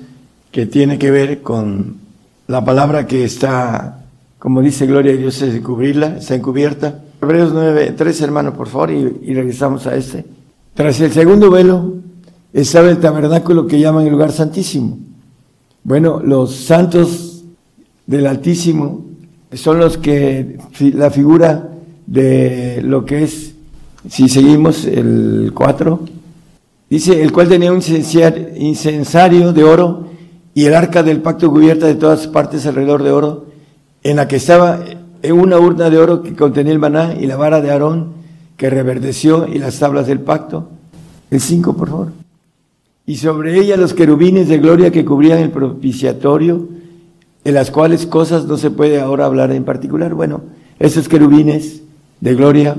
que 0.51 0.65
tiene 0.65 1.00
que 1.00 1.10
ver 1.10 1.41
con 1.41 1.95
la 2.48 2.63
palabra 2.63 3.07
que 3.07 3.24
está, 3.24 4.03
como 4.38 4.62
dice 4.62 4.86
Gloria 4.86 5.13
a 5.13 5.17
Dios, 5.17 5.41
es 5.41 5.60
cubrirla, 5.62 6.17
está 6.17 6.36
encubierta. 6.36 7.01
Hebreos 7.22 7.51
9, 7.54 7.94
tres 7.96 8.20
hermanos, 8.22 8.56
por 8.56 8.68
favor, 8.68 8.92
y, 8.92 9.20
y 9.22 9.34
regresamos 9.34 9.86
a 9.86 9.96
este. 9.96 10.25
Tras 10.74 11.00
el 11.01 11.12
segundo 11.12 11.51
velo 11.51 11.96
estaba 12.51 12.90
el 12.90 13.00
tabernáculo 13.00 13.68
que 13.68 13.80
llaman 13.80 14.06
el 14.06 14.12
lugar 14.12 14.32
santísimo. 14.32 14.98
Bueno, 15.84 16.20
los 16.24 16.56
santos 16.56 17.44
del 18.08 18.28
Altísimo 18.28 19.06
son 19.54 19.80
los 19.80 19.98
que 19.98 20.58
la 20.94 21.12
figura 21.12 21.70
de 22.08 22.82
lo 22.84 23.06
que 23.06 23.24
es, 23.24 23.54
si 24.10 24.28
seguimos 24.28 24.86
el 24.86 25.51
4, 25.54 26.00
dice, 26.90 27.22
el 27.22 27.32
cual 27.32 27.50
tenía 27.50 27.72
un 27.72 27.82
incensario 28.58 29.54
de 29.54 29.63
oro 29.63 30.08
y 30.54 30.66
el 30.66 30.74
arca 30.74 31.04
del 31.04 31.22
pacto 31.22 31.50
cubierta 31.50 31.86
de 31.86 31.96
todas 31.96 32.28
partes 32.28 32.66
alrededor 32.66 33.04
de 33.04 33.12
oro, 33.12 33.46
en 34.04 34.18
la 34.18 34.28
que 34.28 34.38
estaba 34.38 34.80
una 35.30 35.60
urna 35.60 35.90
de 35.90 35.98
oro 35.98 36.24
que 36.24 36.36
contenía 36.36 36.74
el 36.74 36.80
maná 36.80 37.13
y 37.20 37.28
la 37.28 37.36
vara 37.36 37.62
de 37.62 37.70
Aarón 37.70 38.13
que 38.58 38.70
reverdeció 38.70 39.48
y 39.48 39.60
las 39.60 39.80
tablas 39.80 40.08
del 40.08 40.20
pacto. 40.20 40.70
El 41.30 41.42
5, 41.42 41.75
por 41.75 41.90
favor. 41.90 42.12
Y 43.06 43.18
sobre 43.18 43.60
ella 43.60 43.75
los 43.78 43.94
querubines 43.94 44.48
de 44.48 44.60
gloria 44.60 44.92
que 44.92 45.04
cubrían 45.04 45.40
el 45.40 45.50
propiciatorio, 45.50 46.68
en 47.44 47.54
las 47.54 47.72
cuales 47.72 48.06
cosas 48.06 48.46
no 48.46 48.58
se 48.58 48.72
puede 48.72 49.01
ahora 49.01 49.25
hablar 49.25 49.51
en 49.51 49.63
particular. 49.63 50.13
Bueno, 50.13 50.42
esos 50.80 51.10
querubines 51.10 51.82
de 52.20 52.36
gloria 52.36 52.78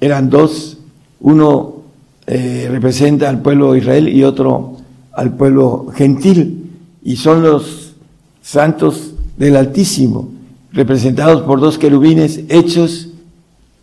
eran 0.00 0.30
dos, 0.30 0.78
uno 1.20 1.82
eh, 2.26 2.68
representa 2.70 3.28
al 3.28 3.42
pueblo 3.42 3.72
de 3.72 3.78
Israel 3.78 4.08
y 4.08 4.24
otro 4.24 4.76
al 5.12 5.36
pueblo 5.36 5.88
gentil, 5.94 6.70
y 7.02 7.16
son 7.16 7.42
los 7.42 7.94
santos 8.40 9.14
del 9.36 9.56
Altísimo, 9.56 10.30
representados 10.72 11.42
por 11.42 11.60
dos 11.60 11.78
querubines 11.78 12.40
hechos 12.48 13.08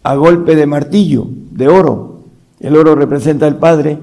a 0.04 0.16
golpe 0.16 0.56
de 0.56 0.66
martillo, 0.66 1.28
de 1.52 1.68
oro. 1.68 2.22
El 2.60 2.76
oro 2.76 2.96
representa 2.96 3.48
al 3.48 3.58
Padre 3.58 4.00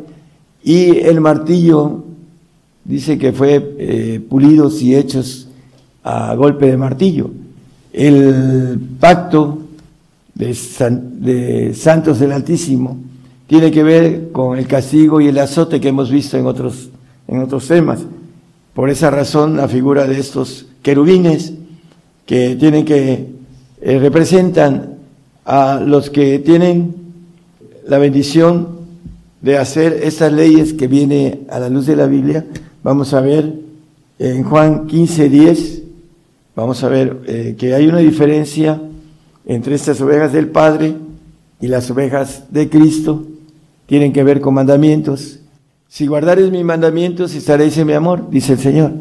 y 0.62 0.98
el 0.98 1.20
martillo 1.20 2.04
dice 2.84 3.18
que 3.18 3.32
fue 3.32 3.74
eh, 3.78 4.20
pulidos 4.28 4.80
y 4.82 4.94
hechos 4.94 5.48
a 6.04 6.34
golpe 6.34 6.66
de 6.66 6.76
martillo. 6.76 7.30
El 7.92 8.78
pacto 9.00 9.58
de, 10.34 11.74
santos 11.74 12.20
del 12.20 12.32
Altísimo 12.32 12.98
tiene 13.46 13.70
que 13.70 13.82
ver 13.82 14.30
con 14.32 14.58
el 14.58 14.66
castigo 14.66 15.20
y 15.20 15.28
el 15.28 15.38
azote 15.38 15.80
que 15.80 15.88
hemos 15.88 16.10
visto 16.10 16.36
en 16.36 16.46
otros, 16.46 16.90
en 17.26 17.42
otros 17.42 17.66
temas. 17.66 18.00
Por 18.74 18.90
esa 18.90 19.10
razón, 19.10 19.56
la 19.56 19.68
figura 19.68 20.06
de 20.06 20.20
estos 20.20 20.66
querubines 20.82 21.54
que 22.26 22.56
tienen 22.56 22.84
que 22.84 23.28
eh, 23.80 23.98
representan 23.98 24.96
a 25.44 25.80
los 25.80 26.10
que 26.10 26.40
tienen 26.40 26.94
la 27.86 27.98
bendición 27.98 28.68
de 29.40 29.58
hacer 29.58 30.00
estas 30.02 30.32
leyes 30.32 30.72
que 30.72 30.88
viene 30.88 31.40
a 31.48 31.60
la 31.60 31.68
luz 31.68 31.86
de 31.86 31.94
la 31.94 32.06
Biblia. 32.06 32.44
Vamos 32.82 33.14
a 33.14 33.20
ver 33.20 33.54
en 34.18 34.42
Juan 34.42 34.86
15, 34.86 35.28
10, 35.28 35.82
vamos 36.56 36.82
a 36.82 36.88
ver 36.88 37.20
eh, 37.26 37.54
que 37.56 37.74
hay 37.74 37.86
una 37.86 37.98
diferencia 37.98 38.80
entre 39.44 39.76
estas 39.76 40.00
ovejas 40.00 40.32
del 40.32 40.48
Padre 40.48 40.94
y 41.60 41.68
las 41.68 41.90
ovejas 41.90 42.44
de 42.50 42.68
Cristo. 42.68 43.24
Tienen 43.86 44.12
que 44.12 44.24
ver 44.24 44.40
con 44.40 44.54
mandamientos. 44.54 45.38
Si 45.86 46.08
guardares 46.08 46.50
mis 46.50 46.64
mandamientos, 46.64 47.34
estaréis 47.34 47.78
en 47.78 47.86
mi 47.86 47.92
amor, 47.92 48.28
dice 48.30 48.54
el 48.54 48.58
Señor. 48.58 48.92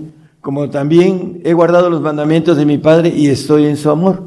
Como 0.45 0.69
también 0.69 1.41
he 1.43 1.53
guardado 1.53 1.89
los 1.89 2.01
mandamientos 2.01 2.55
de 2.55 2.67
mi 2.67 2.77
Padre 2.77 3.09
y 3.09 3.29
estoy 3.29 3.65
en 3.65 3.77
su 3.77 3.89
amor. 3.89 4.21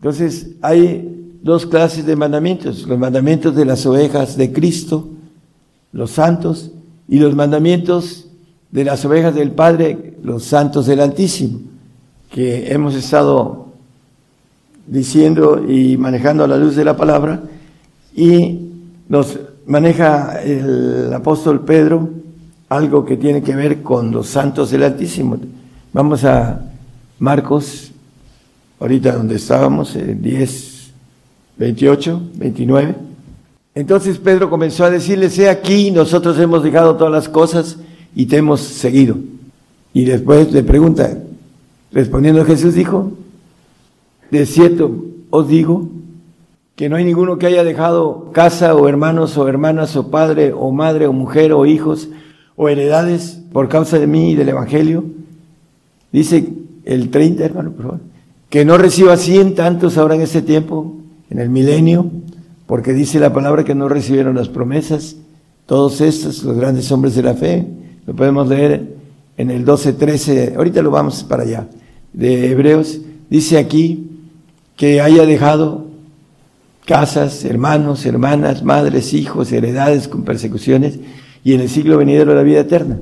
Entonces, 0.00 0.56
hay 0.62 1.38
dos 1.44 1.64
clases 1.64 2.04
de 2.04 2.16
mandamientos, 2.16 2.88
los 2.88 2.98
mandamientos 2.98 3.54
de 3.54 3.64
las 3.64 3.86
ovejas 3.86 4.36
de 4.36 4.52
Cristo, 4.52 5.08
los 5.92 6.10
santos, 6.10 6.72
y 7.06 7.20
los 7.20 7.36
mandamientos 7.36 8.26
de 8.72 8.82
las 8.82 9.04
ovejas 9.04 9.32
del 9.36 9.52
Padre, 9.52 10.16
los 10.24 10.42
santos 10.42 10.86
del 10.86 10.98
Altísimo, 10.98 11.60
que 12.28 12.72
hemos 12.72 12.96
estado 12.96 13.66
diciendo 14.88 15.64
y 15.68 15.96
manejando 15.98 16.42
a 16.42 16.48
la 16.48 16.56
luz 16.56 16.74
de 16.74 16.84
la 16.84 16.96
palabra, 16.96 17.44
y 18.12 18.58
nos 19.08 19.38
maneja 19.66 20.42
el 20.42 21.12
apóstol 21.14 21.64
Pedro 21.64 22.10
algo 22.68 23.04
que 23.04 23.16
tiene 23.16 23.42
que 23.42 23.54
ver 23.54 23.82
con 23.82 24.10
los 24.10 24.28
santos 24.28 24.70
del 24.70 24.82
Altísimo. 24.82 25.38
Vamos 25.92 26.24
a 26.24 26.60
Marcos, 27.18 27.92
ahorita 28.80 29.12
donde 29.12 29.36
estábamos, 29.36 29.96
10, 29.96 30.90
28, 31.56 32.22
29. 32.34 32.94
Entonces 33.74 34.18
Pedro 34.18 34.50
comenzó 34.50 34.84
a 34.84 34.90
decirle, 34.90 35.30
sé 35.30 35.48
aquí, 35.48 35.90
nosotros 35.90 36.38
hemos 36.38 36.62
dejado 36.62 36.96
todas 36.96 37.12
las 37.12 37.28
cosas 37.28 37.78
y 38.14 38.26
te 38.26 38.38
hemos 38.38 38.60
seguido. 38.60 39.16
Y 39.92 40.04
después 40.04 40.52
le 40.52 40.62
pregunta, 40.62 41.18
respondiendo 41.92 42.44
Jesús 42.44 42.74
dijo, 42.74 43.12
de 44.30 44.44
cierto 44.44 45.04
os 45.30 45.48
digo 45.48 45.88
que 46.74 46.88
no 46.88 46.96
hay 46.96 47.04
ninguno 47.04 47.38
que 47.38 47.46
haya 47.46 47.64
dejado 47.64 48.30
casa 48.32 48.74
o 48.74 48.88
hermanos 48.88 49.38
o 49.38 49.48
hermanas 49.48 49.96
o 49.96 50.10
padre 50.10 50.52
o 50.52 50.72
madre 50.72 51.06
o 51.06 51.12
mujer 51.12 51.52
o 51.52 51.64
hijos 51.64 52.08
o 52.56 52.68
heredades 52.68 53.40
por 53.52 53.68
causa 53.68 53.98
de 53.98 54.06
mí 54.06 54.32
y 54.32 54.34
del 54.34 54.48
Evangelio. 54.48 55.04
Dice 56.12 56.48
el 56.84 57.10
30, 57.10 57.44
hermano, 57.44 57.72
por 57.72 57.82
favor, 57.82 58.00
que 58.48 58.64
no 58.64 58.78
reciba 58.78 59.16
cien 59.16 59.54
tantos 59.54 59.98
ahora 59.98 60.14
en 60.14 60.22
este 60.22 60.42
tiempo, 60.42 60.96
en 61.30 61.38
el 61.38 61.50
milenio, 61.50 62.10
porque 62.66 62.92
dice 62.92 63.20
la 63.20 63.32
palabra 63.32 63.64
que 63.64 63.74
no 63.74 63.88
recibieron 63.88 64.36
las 64.36 64.48
promesas, 64.48 65.16
todos 65.66 66.00
estos, 66.00 66.42
los 66.42 66.56
grandes 66.56 66.90
hombres 66.92 67.14
de 67.14 67.22
la 67.22 67.34
fe, 67.34 67.66
lo 68.06 68.14
podemos 68.14 68.48
leer 68.48 68.96
en 69.36 69.50
el 69.50 69.64
12, 69.64 69.92
13, 69.94 70.54
ahorita 70.56 70.80
lo 70.80 70.90
vamos 70.90 71.24
para 71.24 71.42
allá, 71.42 71.68
de 72.12 72.50
Hebreos, 72.50 73.00
dice 73.28 73.58
aquí 73.58 74.10
que 74.76 75.00
haya 75.00 75.26
dejado 75.26 75.86
casas, 76.86 77.44
hermanos, 77.44 78.06
hermanas, 78.06 78.62
madres, 78.62 79.12
hijos, 79.12 79.52
heredades 79.52 80.08
con 80.08 80.22
persecuciones, 80.22 80.98
y 81.46 81.54
en 81.54 81.60
el 81.60 81.68
siglo 81.68 81.96
venidero 81.96 82.34
la 82.34 82.42
vida 82.42 82.58
eterna. 82.58 82.98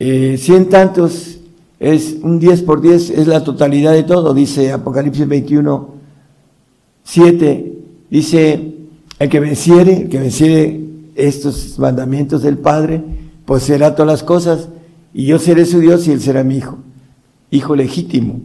Eh, 0.00 0.36
cien 0.36 0.68
tantos 0.68 1.38
es 1.78 2.16
un 2.20 2.40
diez 2.40 2.60
por 2.60 2.80
diez, 2.80 3.08
es 3.08 3.28
la 3.28 3.44
totalidad 3.44 3.92
de 3.92 4.02
todo, 4.02 4.34
dice 4.34 4.72
Apocalipsis 4.72 5.28
21, 5.28 5.90
7, 7.04 7.72
dice, 8.10 8.74
el 9.16 9.28
que 9.28 9.38
venciere, 9.38 9.98
el 9.98 10.08
que 10.08 10.18
venciere 10.18 10.80
estos 11.14 11.78
mandamientos 11.78 12.42
del 12.42 12.58
Padre, 12.58 13.00
será 13.60 13.94
todas 13.94 14.10
las 14.10 14.24
cosas, 14.24 14.68
y 15.14 15.26
yo 15.26 15.38
seré 15.38 15.64
su 15.64 15.78
Dios 15.78 16.08
y 16.08 16.10
él 16.10 16.20
será 16.20 16.42
mi 16.42 16.56
hijo, 16.56 16.78
hijo 17.52 17.76
legítimo, 17.76 18.40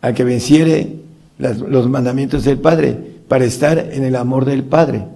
al 0.00 0.14
que 0.14 0.22
venciere 0.22 1.00
los 1.38 1.88
mandamientos 1.88 2.44
del 2.44 2.58
Padre, 2.58 2.96
para 3.26 3.46
estar 3.46 3.78
en 3.78 4.04
el 4.04 4.14
amor 4.14 4.44
del 4.44 4.62
Padre. 4.62 5.06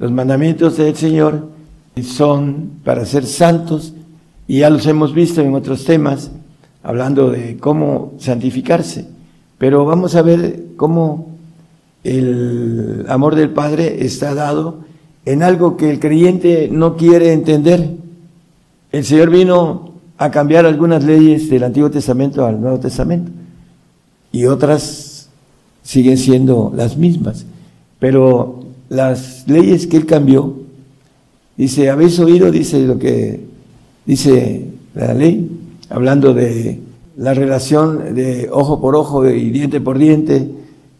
Los 0.00 0.10
mandamientos 0.10 0.78
del 0.78 0.96
Señor 0.96 1.52
son 2.00 2.70
para 2.84 3.04
ser 3.04 3.26
santos 3.26 3.92
y 4.48 4.60
ya 4.60 4.70
los 4.70 4.86
hemos 4.86 5.14
visto 5.14 5.42
en 5.42 5.54
otros 5.54 5.84
temas 5.84 6.30
hablando 6.82 7.30
de 7.30 7.58
cómo 7.58 8.14
santificarse. 8.18 9.06
Pero 9.58 9.84
vamos 9.84 10.16
a 10.16 10.22
ver 10.22 10.64
cómo 10.76 11.28
el 12.02 13.04
amor 13.08 13.34
del 13.34 13.50
Padre 13.50 14.04
está 14.04 14.34
dado 14.34 14.80
en 15.24 15.42
algo 15.42 15.76
que 15.76 15.90
el 15.90 16.00
creyente 16.00 16.68
no 16.72 16.96
quiere 16.96 17.32
entender. 17.32 17.90
El 18.90 19.04
Señor 19.04 19.30
vino 19.30 19.92
a 20.18 20.30
cambiar 20.30 20.66
algunas 20.66 21.04
leyes 21.04 21.48
del 21.48 21.64
Antiguo 21.64 21.90
Testamento 21.90 22.44
al 22.44 22.60
Nuevo 22.60 22.80
Testamento 22.80 23.30
y 24.32 24.46
otras 24.46 25.28
siguen 25.82 26.18
siendo 26.18 26.72
las 26.74 26.96
mismas. 26.96 27.44
Pero 27.98 28.64
las 28.88 29.46
leyes 29.46 29.86
que 29.86 29.98
Él 29.98 30.06
cambió 30.06 30.61
Dice, 31.56 31.90
¿habéis 31.90 32.18
oído? 32.18 32.50
Dice 32.50 32.80
lo 32.86 32.98
que 32.98 33.40
dice 34.06 34.66
la 34.94 35.14
ley, 35.14 35.50
hablando 35.90 36.32
de 36.32 36.80
la 37.16 37.34
relación 37.34 38.14
de 38.14 38.48
ojo 38.50 38.80
por 38.80 38.96
ojo 38.96 39.28
y 39.28 39.50
diente 39.50 39.80
por 39.80 39.98
diente, 39.98 40.48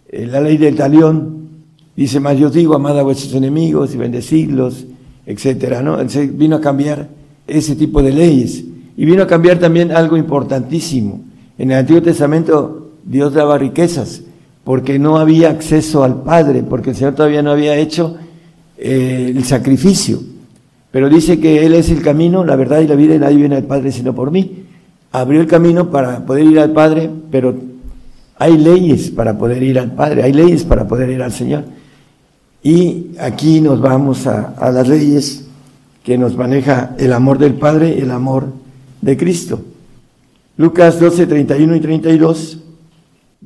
eh, 0.09 0.27
la 0.27 0.41
ley 0.41 0.59
del 0.59 0.77
talión, 0.77 1.49
dice, 1.97 2.21
más 2.21 2.39
yo 2.39 2.51
digo, 2.51 2.75
amad 2.75 2.99
a 2.99 3.03
vuestros 3.03 3.35
enemigos 3.35 3.95
y 3.95 3.99
bendecirlos, 3.99 4.85
etcétera, 5.25 5.83
¿no? 5.83 5.99
Vino 6.33 6.57
a 6.57 6.61
cambiar 6.61 7.09
ese 7.47 7.75
tipo 7.75 8.03
de 8.03 8.13
leyes 8.13 8.63
y 8.97 9.05
vino 9.05 9.23
a 9.23 9.27
cambiar 9.27 9.59
también 9.59 9.91
algo 9.91 10.17
importantísimo. 10.17 11.23
En 11.59 11.71
el 11.71 11.79
Antiguo 11.79 12.03
Testamento 12.03 12.91
Dios 13.05 13.33
daba 13.33 13.57
riquezas 13.57 14.23
porque 14.65 14.99
no 14.99 15.17
había 15.17 15.51
acceso 15.51 16.05
al 16.05 16.23
Padre, 16.23 16.63
porque 16.63 16.91
el 16.91 16.97
Señor 16.97 17.15
todavía 17.15 17.43
no 17.43 17.51
había 17.51 17.77
hecho 17.77 18.17
eh, 18.79 19.33
el 19.35 19.45
sacrificio 19.45 20.32
pero 20.93 21.09
dice 21.09 21.41
que 21.41 21.65
Él 21.65 21.75
es 21.75 21.91
el 21.91 22.03
camino, 22.03 22.45
la 22.45 22.55
verdad 22.55 22.81
y 22.81 22.87
la 22.87 22.95
vida 22.95 23.15
y 23.15 23.19
nadie 23.19 23.37
viene 23.39 23.57
al 23.57 23.65
Padre 23.65 23.91
sino 23.91 24.15
por 24.15 24.31
mí. 24.31 24.67
Abrió 25.11 25.41
el 25.41 25.47
camino 25.47 25.91
para 25.91 26.25
poder 26.25 26.45
ir 26.45 26.61
al 26.61 26.73
Padre, 26.73 27.11
pero 27.31 27.57
hay 28.39 28.59
leyes 28.59 29.11
para 29.11 29.37
poder 29.37 29.63
ir 29.63 29.79
al 29.79 29.93
Padre, 29.93 30.23
hay 30.23 30.35
leyes 30.35 30.65
para 30.65 30.87
poder 30.87 31.09
ir 31.09 31.23
al 31.23 31.33
Señor. 31.33 31.65
Y 32.63 33.13
aquí 33.19 33.61
nos 33.63 33.81
vamos 33.81 34.27
a, 34.27 34.55
a 34.59 34.71
las 34.71 34.87
leyes 34.87 35.47
que 36.05 36.19
nos 36.19 36.37
maneja 36.37 36.95
el 36.99 37.13
amor 37.13 37.39
del 37.39 37.55
Padre 37.55 37.99
el 37.99 38.11
amor 38.11 38.49
de 39.01 39.17
Cristo. 39.17 39.63
Lucas 40.59 41.01
12, 41.01 41.27
31 41.27 41.77
y 41.77 41.81
32. 41.81 42.59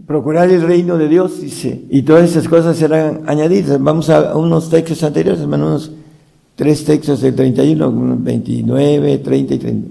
Procurar 0.04 0.50
el 0.50 0.62
reino 0.62 0.98
de 0.98 1.08
Dios, 1.08 1.40
dice, 1.40 1.84
y 1.90 2.02
todas 2.02 2.28
esas 2.28 2.48
cosas 2.48 2.76
serán 2.76 3.22
añadidas. 3.26 3.80
Vamos 3.80 4.10
a 4.10 4.36
unos 4.36 4.68
textos 4.68 5.02
anteriores, 5.04 5.40
hermanos 5.40 5.92
tres 6.56 6.84
textos 6.84 7.20
del 7.20 7.34
31, 7.34 8.16
29, 8.18 9.18
30 9.18 9.54
y 9.54 9.58
30. 9.58 9.88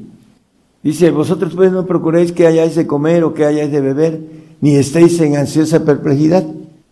Dice, 0.84 1.12
vosotros 1.12 1.54
pues 1.56 1.72
no 1.72 1.86
procuréis 1.86 2.32
que 2.32 2.46
hayáis 2.46 2.76
de 2.76 2.86
comer 2.86 3.24
o 3.24 3.34
que 3.34 3.46
hayáis 3.46 3.72
de 3.72 3.82
beber, 3.82 4.20
ni 4.62 4.76
estéis 4.76 5.20
en 5.22 5.38
ansiosa 5.38 5.86
perplejidad. 5.86 6.46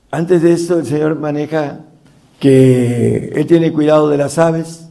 Antes 0.09 0.41
de 0.41 0.53
esto 0.53 0.79
el 0.79 0.85
Señor 0.85 1.19
maneja 1.19 1.81
que 2.39 3.31
Él 3.35 3.45
tiene 3.45 3.71
cuidado 3.71 4.09
de 4.09 4.17
las 4.17 4.37
aves 4.37 4.87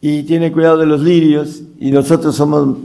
y 0.00 0.24
tiene 0.24 0.52
cuidado 0.52 0.78
de 0.78 0.86
los 0.86 1.00
lirios 1.00 1.62
y 1.78 1.90
nosotros 1.90 2.34
somos 2.34 2.76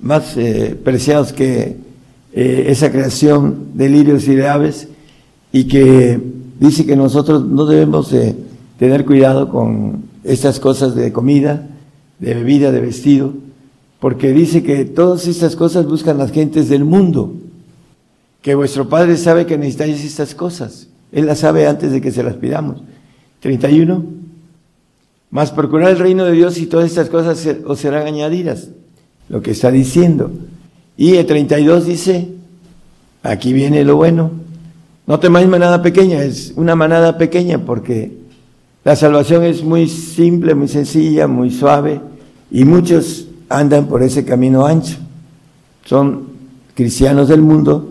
más 0.00 0.36
eh, 0.36 0.76
preciados 0.82 1.32
que 1.32 1.76
eh, 2.32 2.64
esa 2.68 2.90
creación 2.90 3.68
de 3.74 3.88
lirios 3.88 4.26
y 4.26 4.34
de 4.34 4.48
aves 4.48 4.88
y 5.52 5.64
que 5.64 6.20
dice 6.58 6.86
que 6.86 6.96
nosotros 6.96 7.44
no 7.44 7.66
debemos 7.66 8.10
de 8.10 8.34
tener 8.78 9.04
cuidado 9.04 9.48
con 9.48 10.11
estas 10.24 10.60
cosas 10.60 10.94
de 10.94 11.12
comida, 11.12 11.68
de 12.18 12.34
bebida, 12.34 12.70
de 12.72 12.80
vestido, 12.80 13.34
porque 14.00 14.32
dice 14.32 14.62
que 14.62 14.84
todas 14.84 15.26
estas 15.26 15.56
cosas 15.56 15.86
buscan 15.86 16.18
las 16.18 16.32
gentes 16.32 16.68
del 16.68 16.84
mundo, 16.84 17.34
que 18.40 18.54
vuestro 18.54 18.88
Padre 18.88 19.16
sabe 19.16 19.46
que 19.46 19.56
necesitáis 19.56 20.04
estas 20.04 20.34
cosas, 20.34 20.88
Él 21.12 21.26
las 21.26 21.38
sabe 21.38 21.66
antes 21.66 21.92
de 21.92 22.00
que 22.00 22.10
se 22.10 22.22
las 22.22 22.34
pidamos. 22.36 22.82
31. 23.40 24.04
Más 25.30 25.50
procurar 25.50 25.90
el 25.90 25.98
reino 25.98 26.24
de 26.24 26.32
Dios 26.32 26.58
y 26.58 26.66
todas 26.66 26.86
estas 26.86 27.08
cosas 27.08 27.46
os 27.66 27.78
serán 27.78 28.06
añadidas, 28.06 28.68
lo 29.28 29.42
que 29.42 29.50
está 29.50 29.70
diciendo. 29.70 30.30
Y 30.96 31.14
el 31.16 31.26
32 31.26 31.86
dice, 31.86 32.28
aquí 33.22 33.52
viene 33.52 33.84
lo 33.84 33.96
bueno, 33.96 34.30
no 35.06 35.18
temáis 35.18 35.48
manada 35.48 35.82
pequeña, 35.82 36.22
es 36.22 36.52
una 36.56 36.76
manada 36.76 37.18
pequeña 37.18 37.64
porque 37.64 38.21
la 38.84 38.96
salvación 38.96 39.44
es 39.44 39.62
muy 39.62 39.88
simple, 39.88 40.54
muy 40.54 40.68
sencilla, 40.68 41.28
muy 41.28 41.50
suave 41.50 42.00
y 42.50 42.64
muchos 42.64 43.28
andan 43.48 43.86
por 43.86 44.02
ese 44.02 44.24
camino 44.24 44.66
ancho. 44.66 44.96
Son 45.84 46.24
cristianos 46.74 47.28
del 47.28 47.42
mundo 47.42 47.90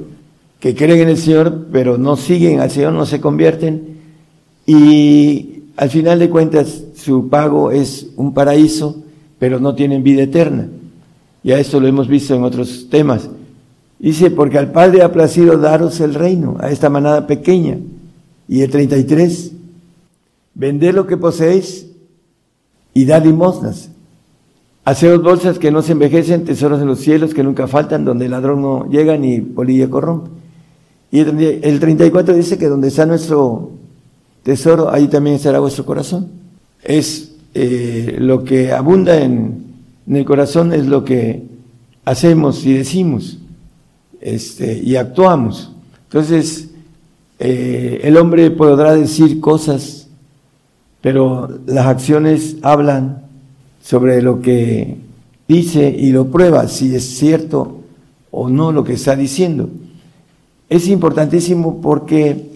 que 0.60 0.76
creen 0.76 1.02
en 1.02 1.10
el 1.10 1.18
Señor, 1.18 1.68
pero 1.72 1.98
no 1.98 2.18
siguen 2.18 2.60
al 2.60 2.72
Señor, 2.72 2.94
no 2.94 3.06
se 3.06 3.22
convierten 3.22 4.00
y 4.66 5.64
al 5.78 5.90
final 5.90 6.20
de 6.20 6.30
cuentas 6.30 6.84
su 6.96 7.30
pago 7.30 7.72
es 7.72 8.08
un 8.18 8.34
paraíso, 8.34 9.04
pero 9.40 9.60
no 9.60 9.74
tienen 9.74 10.04
vida 10.04 10.24
eterna. 10.24 10.68
Ya 11.44 11.58
esto 11.58 11.80
lo 11.80 11.88
hemos 11.88 12.08
visto 12.08 12.36
en 12.36 12.44
otros 12.44 12.88
temas. 12.90 13.30
Dice, 13.98 14.30
porque 14.30 14.58
al 14.58 14.72
Padre 14.72 15.04
ha 15.04 15.12
placido 15.12 15.58
daros 15.58 16.00
el 16.00 16.14
reino, 16.14 16.58
a 16.60 16.70
esta 16.70 16.90
manada 16.90 17.26
pequeña. 17.28 17.78
Y 18.48 18.62
el 18.62 18.70
33, 18.70 19.52
Vended 20.54 20.94
lo 20.94 21.08
que 21.08 21.18
poseéis 21.18 21.88
y 22.94 23.06
dad 23.06 23.24
limosnas. 23.24 23.90
Hacemos 24.84 25.22
bolsas 25.22 25.60
que 25.60 25.72
no 25.72 25.82
se 25.82 25.92
envejecen, 25.92 26.44
tesoros 26.44 26.82
en 26.82 26.88
los 26.88 27.00
cielos 27.00 27.34
que 27.34 27.44
nunca 27.44 27.68
faltan, 27.68 28.04
donde 28.04 28.26
el 28.26 28.32
ladrón 28.32 28.62
no 28.62 28.90
llega 28.90 29.18
ni 29.18 29.40
polilla 29.40 29.90
corrompe. 29.90 30.32
Y 31.12 31.20
el 31.20 31.80
34 31.80 32.34
dice 32.34 32.58
que 32.58 32.68
donde 32.68 32.88
está 32.88 33.06
nuestro 33.06 33.72
tesoro, 34.44 34.90
ahí 34.92 35.08
también 35.08 35.36
estará 35.36 35.60
vuestro 35.60 35.86
corazón. 35.86 36.30
Es 36.84 37.34
eh, 37.54 38.16
lo 38.20 38.44
que 38.44 38.72
abunda 38.72 39.20
en, 39.20 39.66
el 40.08 40.26
corazón, 40.26 40.74
es 40.74 40.86
lo 40.88 41.04
que 41.04 41.44
hacemos 42.06 42.66
y 42.66 42.74
decimos 42.74 43.38
este, 44.20 44.82
y 44.84 44.96
actuamos. 44.96 45.72
Entonces, 46.06 46.70
eh, 47.40 48.02
el 48.04 48.18
hombre 48.18 48.52
podrá 48.52 48.96
decir 48.96 49.40
cosas, 49.40 50.01
pero 51.02 51.60
las 51.66 51.88
acciones 51.88 52.58
hablan 52.62 53.24
sobre 53.84 54.22
lo 54.22 54.42
que 54.42 54.98
dice 55.48 55.90
y 55.90 56.12
lo 56.12 56.28
prueba, 56.28 56.68
si 56.68 56.96
es 56.96 57.04
cierto 57.18 57.82
o 58.30 58.50
no 58.50 58.72
lo 58.72 58.84
que 58.84 58.94
está 58.94 59.16
diciendo. 59.16 59.70
Es 60.70 60.88
importantísimo 60.88 61.82
porque 61.82 62.52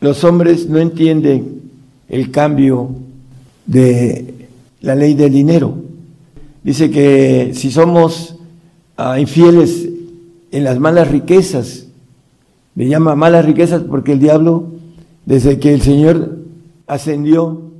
los 0.00 0.22
hombres 0.22 0.68
no 0.68 0.78
entienden 0.78 1.62
el 2.08 2.30
cambio 2.30 2.90
de 3.66 4.48
la 4.80 4.94
ley 4.94 5.14
del 5.14 5.32
dinero. 5.32 5.74
Dice 6.62 6.90
que 6.90 7.52
si 7.54 7.70
somos 7.70 8.36
ah, 8.96 9.18
infieles 9.18 9.88
en 10.52 10.64
las 10.64 10.78
malas 10.78 11.10
riquezas, 11.10 11.86
le 12.74 12.88
llama 12.88 13.16
malas 13.16 13.44
riquezas 13.44 13.82
porque 13.82 14.12
el 14.12 14.20
diablo, 14.20 14.66
desde 15.26 15.58
que 15.58 15.74
el 15.74 15.82
Señor 15.82 16.37
ascendió, 16.88 17.70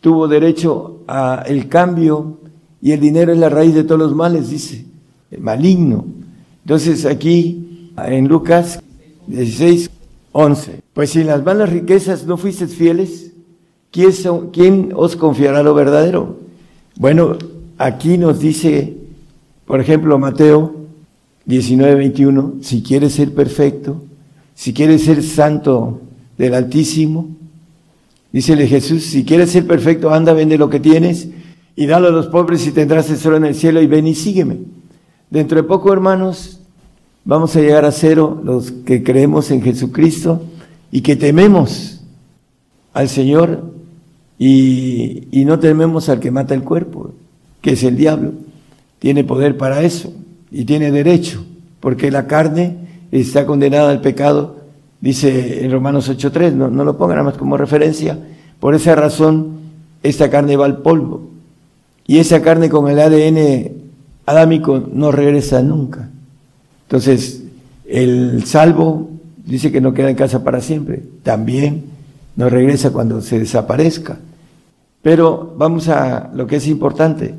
tuvo 0.00 0.28
derecho 0.28 1.00
a 1.06 1.44
el 1.46 1.68
cambio 1.68 2.38
y 2.82 2.92
el 2.92 3.00
dinero 3.00 3.32
es 3.32 3.38
la 3.38 3.48
raíz 3.48 3.74
de 3.74 3.84
todos 3.84 4.00
los 4.00 4.14
males, 4.14 4.50
dice, 4.50 4.84
el 5.30 5.40
maligno. 5.40 6.04
Entonces 6.64 7.06
aquí 7.06 7.90
en 7.96 8.28
Lucas 8.28 8.82
16, 9.26 9.90
11. 10.32 10.80
Pues 10.92 11.10
si 11.10 11.20
en 11.20 11.28
las 11.28 11.44
malas 11.44 11.70
riquezas 11.70 12.26
no 12.26 12.36
fuisteis 12.36 12.74
fieles, 12.74 13.32
¿quién, 13.90 14.12
¿quién 14.52 14.92
os 14.94 15.16
confiará 15.16 15.62
lo 15.62 15.74
verdadero? 15.74 16.36
Bueno, 16.96 17.36
aquí 17.78 18.18
nos 18.18 18.40
dice, 18.40 18.96
por 19.66 19.80
ejemplo, 19.80 20.18
Mateo 20.18 20.74
19, 21.46 21.94
21, 21.94 22.54
si 22.62 22.82
quieres 22.82 23.14
ser 23.14 23.34
perfecto, 23.34 24.02
si 24.54 24.72
quieres 24.72 25.04
ser 25.04 25.22
santo 25.22 26.00
del 26.36 26.54
Altísimo, 26.54 27.28
dícele 28.32 28.66
Jesús, 28.66 29.04
si 29.04 29.24
quieres 29.24 29.50
ser 29.50 29.66
perfecto, 29.66 30.10
anda, 30.10 30.32
vende 30.32 30.58
lo 30.58 30.70
que 30.70 30.80
tienes 30.80 31.28
y 31.76 31.86
dalo 31.86 32.08
a 32.08 32.12
los 32.12 32.26
pobres 32.26 32.66
y 32.66 32.72
tendrás 32.72 33.06
tesoro 33.06 33.36
en 33.36 33.44
el 33.44 33.54
cielo 33.54 33.80
y 33.80 33.86
ven 33.86 34.06
y 34.06 34.14
sígueme. 34.14 34.58
Dentro 35.30 35.56
de 35.56 35.68
poco, 35.68 35.92
hermanos, 35.92 36.60
vamos 37.24 37.54
a 37.56 37.60
llegar 37.60 37.84
a 37.84 37.92
cero 37.92 38.40
los 38.44 38.72
que 38.72 39.02
creemos 39.02 39.50
en 39.50 39.62
Jesucristo 39.62 40.42
y 40.90 41.02
que 41.02 41.16
tememos 41.16 42.00
al 42.92 43.08
Señor 43.08 43.72
y, 44.38 45.44
no 45.44 45.58
tememos 45.58 46.08
al 46.08 46.18
que 46.18 46.30
mata 46.30 46.54
el 46.54 46.62
cuerpo, 46.62 47.12
que 47.60 47.72
es 47.72 47.82
el 47.82 47.96
diablo. 47.96 48.32
Tiene 48.98 49.22
poder 49.22 49.56
para 49.56 49.82
eso 49.82 50.12
y 50.50 50.64
tiene 50.64 50.90
derecho, 50.90 51.44
porque 51.78 52.10
la 52.10 52.26
carne 52.26 52.76
está 53.12 53.46
condenada 53.46 53.90
al 53.90 54.00
pecado, 54.00 54.59
dice 55.00 55.64
en 55.64 55.70
Romanos 55.70 56.10
8.3, 56.10 56.52
no, 56.52 56.68
no 56.68 56.84
lo 56.84 56.96
pongan 56.96 57.16
nada 57.16 57.30
más 57.30 57.38
como 57.38 57.56
referencia. 57.56 58.18
Por 58.58 58.74
esa 58.74 58.94
razón, 58.94 59.60
esta 60.02 60.30
carne 60.30 60.56
va 60.56 60.66
al 60.66 60.78
polvo. 60.78 61.30
Y 62.06 62.18
esa 62.18 62.42
carne 62.42 62.68
con 62.68 62.88
el 62.90 62.98
ADN 62.98 63.72
adámico 64.26 64.82
no 64.92 65.12
regresa 65.12 65.62
nunca. 65.62 66.08
Entonces, 66.82 67.44
el 67.86 68.44
salvo 68.44 69.10
dice 69.44 69.72
que 69.72 69.80
no 69.80 69.94
queda 69.94 70.10
en 70.10 70.16
casa 70.16 70.44
para 70.44 70.60
siempre, 70.60 71.02
también 71.22 71.84
no 72.36 72.48
regresa 72.48 72.90
cuando 72.90 73.20
se 73.20 73.38
desaparezca. 73.38 74.18
Pero 75.02 75.54
vamos 75.56 75.88
a 75.88 76.30
lo 76.34 76.46
que 76.46 76.56
es 76.56 76.66
importante. 76.66 77.34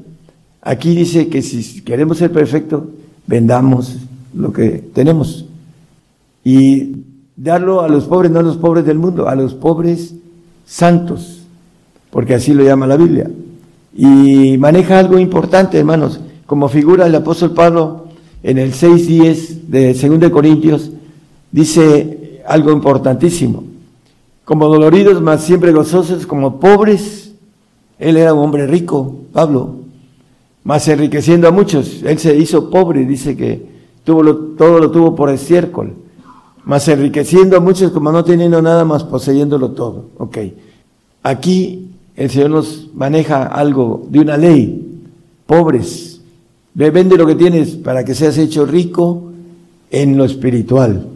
Aquí 0.62 0.95
dice 0.95 1.28
que 1.28 1.41
si 1.41 1.82
queremos 1.82 2.17
ser 2.17 2.32
perfectos, 2.32 2.84
vendamos 3.28 3.97
lo 4.34 4.52
que 4.54 4.84
tenemos 4.93 5.45
y 6.43 6.95
darlo 7.35 7.81
a 7.81 7.89
los 7.89 8.05
pobres, 8.05 8.31
no 8.31 8.39
a 8.39 8.43
los 8.43 8.57
pobres 8.57 8.85
del 8.85 8.97
mundo, 8.97 9.27
a 9.27 9.35
los 9.35 9.53
pobres 9.53 10.15
santos, 10.65 11.43
porque 12.09 12.35
así 12.35 12.53
lo 12.53 12.63
llama 12.63 12.87
la 12.87 12.97
Biblia. 12.97 13.29
Y 13.95 14.57
maneja 14.57 14.99
algo 14.99 15.19
importante, 15.19 15.77
hermanos, 15.77 16.19
como 16.45 16.69
figura 16.69 17.07
el 17.07 17.15
apóstol 17.15 17.53
Pablo 17.53 18.07
en 18.43 18.57
el 18.57 18.73
6.10 18.73 19.61
de 19.67 19.93
2 19.93 20.29
Corintios, 20.31 20.91
dice 21.51 22.41
algo 22.45 22.71
importantísimo. 22.71 23.63
Como 24.45 24.67
doloridos, 24.67 25.21
mas 25.21 25.43
siempre 25.43 25.71
gozosos, 25.71 26.25
como 26.25 26.59
pobres. 26.59 27.33
Él 27.99 28.17
era 28.17 28.33
un 28.33 28.39
hombre 28.39 28.65
rico, 28.65 29.15
Pablo, 29.31 29.75
más 30.63 30.87
enriqueciendo 30.87 31.47
a 31.47 31.51
muchos. 31.51 32.01
Él 32.03 32.17
se 32.19 32.35
hizo 32.35 32.69
pobre, 32.69 33.05
dice 33.05 33.37
que 33.37 33.65
tuvo 34.03 34.35
todo 34.57 34.79
lo 34.79 34.91
tuvo 34.91 35.15
por 35.15 35.29
estiércol, 35.29 35.93
más 36.65 36.88
enriqueciendo 36.88 37.58
a 37.58 37.60
muchos 37.60 37.91
como 37.91 38.12
no 38.12 38.24
teniendo 38.24 38.62
nada 38.62 38.86
más 38.86 39.04
poseyéndolo 39.04 39.71
todo. 39.71 40.06
Ok. 40.17 40.38
Aquí 41.24 41.89
el 42.15 42.30
Señor 42.30 42.52
nos 42.52 42.89
maneja 42.93 43.43
algo 43.45 44.06
de 44.10 44.19
una 44.19 44.38
ley. 44.38 44.88
Pobres, 45.45 46.21
vende 46.74 47.17
lo 47.17 47.28
que 47.28 47.36
tienes 47.36 47.71
para 47.76 48.06
que 48.06 48.15
seas 48.15 48.38
hecho 48.38 48.65
rico 48.65 49.32
en 49.89 50.17
lo 50.17 50.26
espiritual. 50.26 51.08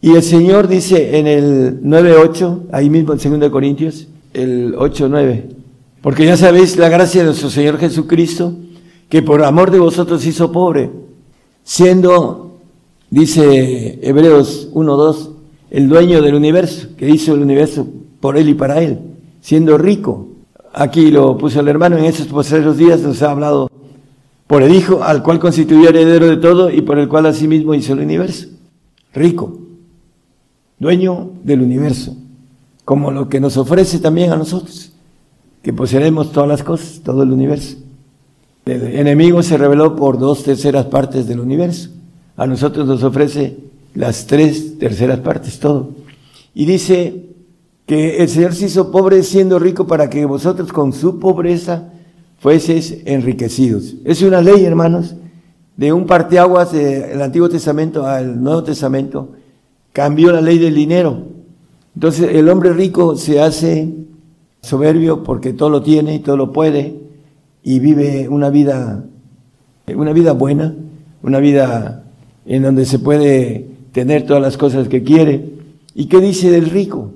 Y 0.00 0.14
el 0.14 0.22
Señor 0.22 0.68
dice 0.68 1.18
en 1.18 1.26
el 1.26 1.82
9.8, 1.82 2.66
ahí 2.70 2.90
mismo 2.90 3.14
en 3.14 3.40
2 3.40 3.50
Corintios, 3.50 4.06
el 4.34 4.74
8.9, 4.76 5.42
porque 6.02 6.26
ya 6.26 6.36
sabéis 6.36 6.76
la 6.76 6.88
gracia 6.88 7.22
de 7.22 7.26
nuestro 7.28 7.50
Señor 7.50 7.78
Jesucristo, 7.78 8.54
que 9.08 9.22
por 9.22 9.42
amor 9.42 9.70
de 9.70 9.78
vosotros 9.78 10.24
hizo 10.26 10.52
pobre, 10.52 10.90
siendo, 11.64 12.45
dice 13.10 13.98
Hebreos 14.02 14.70
1.2, 14.72 15.30
el 15.70 15.88
dueño 15.88 16.22
del 16.22 16.34
universo, 16.34 16.88
que 16.96 17.08
hizo 17.08 17.34
el 17.34 17.42
universo 17.42 17.86
por 18.20 18.36
él 18.36 18.48
y 18.48 18.54
para 18.54 18.80
él, 18.82 18.98
siendo 19.40 19.78
rico. 19.78 20.28
Aquí 20.72 21.10
lo 21.10 21.38
puso 21.38 21.60
el 21.60 21.68
hermano, 21.68 21.96
en 21.96 22.04
esos 22.04 22.26
posteriores 22.26 22.76
días 22.76 23.00
nos 23.00 23.22
ha 23.22 23.30
hablado 23.30 23.70
por 24.46 24.62
el 24.62 24.74
Hijo, 24.74 25.02
al 25.02 25.22
cual 25.22 25.38
constituyó 25.38 25.88
heredero 25.88 26.26
de 26.26 26.36
todo 26.36 26.70
y 26.70 26.82
por 26.82 26.98
el 26.98 27.08
cual 27.08 27.26
asimismo 27.26 27.74
hizo 27.74 27.92
el 27.94 28.00
universo. 28.00 28.48
Rico, 29.12 29.58
dueño 30.78 31.30
del 31.42 31.62
universo, 31.62 32.14
como 32.84 33.10
lo 33.10 33.28
que 33.28 33.40
nos 33.40 33.56
ofrece 33.56 33.98
también 33.98 34.32
a 34.32 34.36
nosotros, 34.36 34.92
que 35.62 35.72
poseeremos 35.72 36.32
todas 36.32 36.48
las 36.48 36.62
cosas, 36.62 37.00
todo 37.02 37.22
el 37.22 37.32
universo. 37.32 37.78
El 38.66 38.82
enemigo 38.96 39.42
se 39.42 39.56
reveló 39.56 39.96
por 39.96 40.18
dos 40.18 40.42
terceras 40.42 40.86
partes 40.86 41.26
del 41.26 41.40
universo. 41.40 41.90
A 42.36 42.46
nosotros 42.46 42.86
nos 42.86 43.02
ofrece 43.02 43.56
las 43.94 44.26
tres 44.26 44.78
terceras 44.78 45.20
partes, 45.20 45.58
todo. 45.58 45.90
Y 46.54 46.66
dice 46.66 47.24
que 47.86 48.18
el 48.18 48.28
Señor 48.28 48.54
se 48.54 48.66
hizo 48.66 48.90
pobre 48.90 49.22
siendo 49.22 49.58
rico 49.58 49.86
para 49.86 50.10
que 50.10 50.24
vosotros 50.26 50.72
con 50.72 50.92
su 50.92 51.18
pobreza 51.18 51.92
fueses 52.38 52.98
enriquecidos. 53.06 53.94
Es 54.04 54.22
una 54.22 54.42
ley, 54.42 54.64
hermanos, 54.64 55.14
de 55.76 55.92
un 55.92 56.06
parteaguas 56.06 56.72
del 56.72 57.20
Antiguo 57.22 57.48
Testamento 57.48 58.06
al 58.06 58.42
Nuevo 58.42 58.64
Testamento, 58.64 59.32
cambió 59.92 60.32
la 60.32 60.40
ley 60.40 60.58
del 60.58 60.74
dinero. 60.74 61.22
Entonces 61.94 62.34
el 62.34 62.48
hombre 62.50 62.72
rico 62.72 63.16
se 63.16 63.40
hace 63.40 63.94
soberbio 64.60 65.22
porque 65.22 65.52
todo 65.52 65.70
lo 65.70 65.82
tiene 65.82 66.14
y 66.14 66.18
todo 66.18 66.36
lo 66.36 66.52
puede 66.52 67.00
y 67.62 67.78
vive 67.78 68.28
una 68.28 68.50
vida, 68.50 69.04
una 69.94 70.12
vida 70.12 70.32
buena, 70.32 70.74
una 71.22 71.38
vida 71.40 72.05
en 72.46 72.62
donde 72.62 72.86
se 72.86 72.98
puede 72.98 73.66
tener 73.92 74.24
todas 74.24 74.42
las 74.42 74.56
cosas 74.56 74.88
que 74.88 75.02
quiere. 75.02 75.44
¿Y 75.94 76.06
qué 76.06 76.20
dice 76.20 76.50
del 76.50 76.70
rico? 76.70 77.10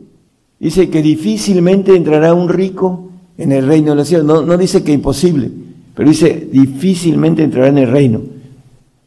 Dice 0.59 0.91
que 0.91 1.03
difícilmente 1.03 1.95
entrará 1.97 2.35
un 2.35 2.49
rico 2.49 3.11
en 3.39 3.53
el 3.53 3.67
reino 3.67 3.91
de 3.91 3.97
los 3.97 4.09
cielos. 4.09 4.27
No, 4.27 4.43
no 4.43 4.57
dice 4.59 4.83
que 4.83 4.93
imposible, 4.93 5.51
pero 5.95 6.09
dice 6.09 6.49
difícilmente 6.51 7.43
entrará 7.43 7.69
en 7.69 7.79
el 7.79 7.91
reino. 7.91 8.21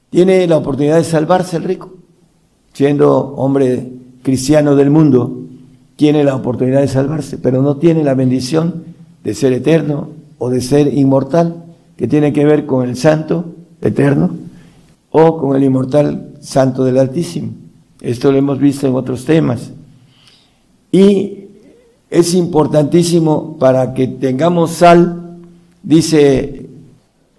Tiene 0.10 0.48
la 0.48 0.58
oportunidad 0.58 0.98
de 0.98 1.04
salvarse 1.04 1.58
el 1.58 1.64
rico, 1.64 1.94
siendo 2.74 3.36
hombre 3.36 3.92
cristiano 4.22 4.76
del 4.76 4.90
mundo, 4.90 5.42
tiene 5.96 6.24
la 6.24 6.36
oportunidad 6.36 6.82
de 6.82 6.88
salvarse, 6.88 7.38
pero 7.38 7.62
no 7.62 7.78
tiene 7.78 8.04
la 8.04 8.14
bendición 8.14 8.84
de 9.24 9.34
ser 9.34 9.54
eterno 9.54 10.10
o 10.38 10.50
de 10.50 10.62
ser 10.62 10.94
inmortal, 10.94 11.64
que 11.98 12.08
tiene 12.08 12.34
que 12.34 12.46
ver 12.46 12.66
con 12.66 12.88
el 12.88 12.96
santo 12.96 13.46
eterno 13.82 14.32
o 15.16 15.38
con 15.38 15.56
el 15.56 15.64
inmortal 15.64 16.34
santo 16.42 16.84
del 16.84 16.98
Altísimo. 16.98 17.52
Esto 18.02 18.32
lo 18.32 18.38
hemos 18.40 18.60
visto 18.60 18.88
en 18.88 18.96
otros 18.96 19.26
temas. 19.26 19.72
Y 20.92 21.46
es 22.10 22.34
importantísimo 22.34 23.58
para 23.60 23.94
que 23.94 24.08
tengamos 24.08 24.72
sal, 24.72 25.38
dice 25.84 26.66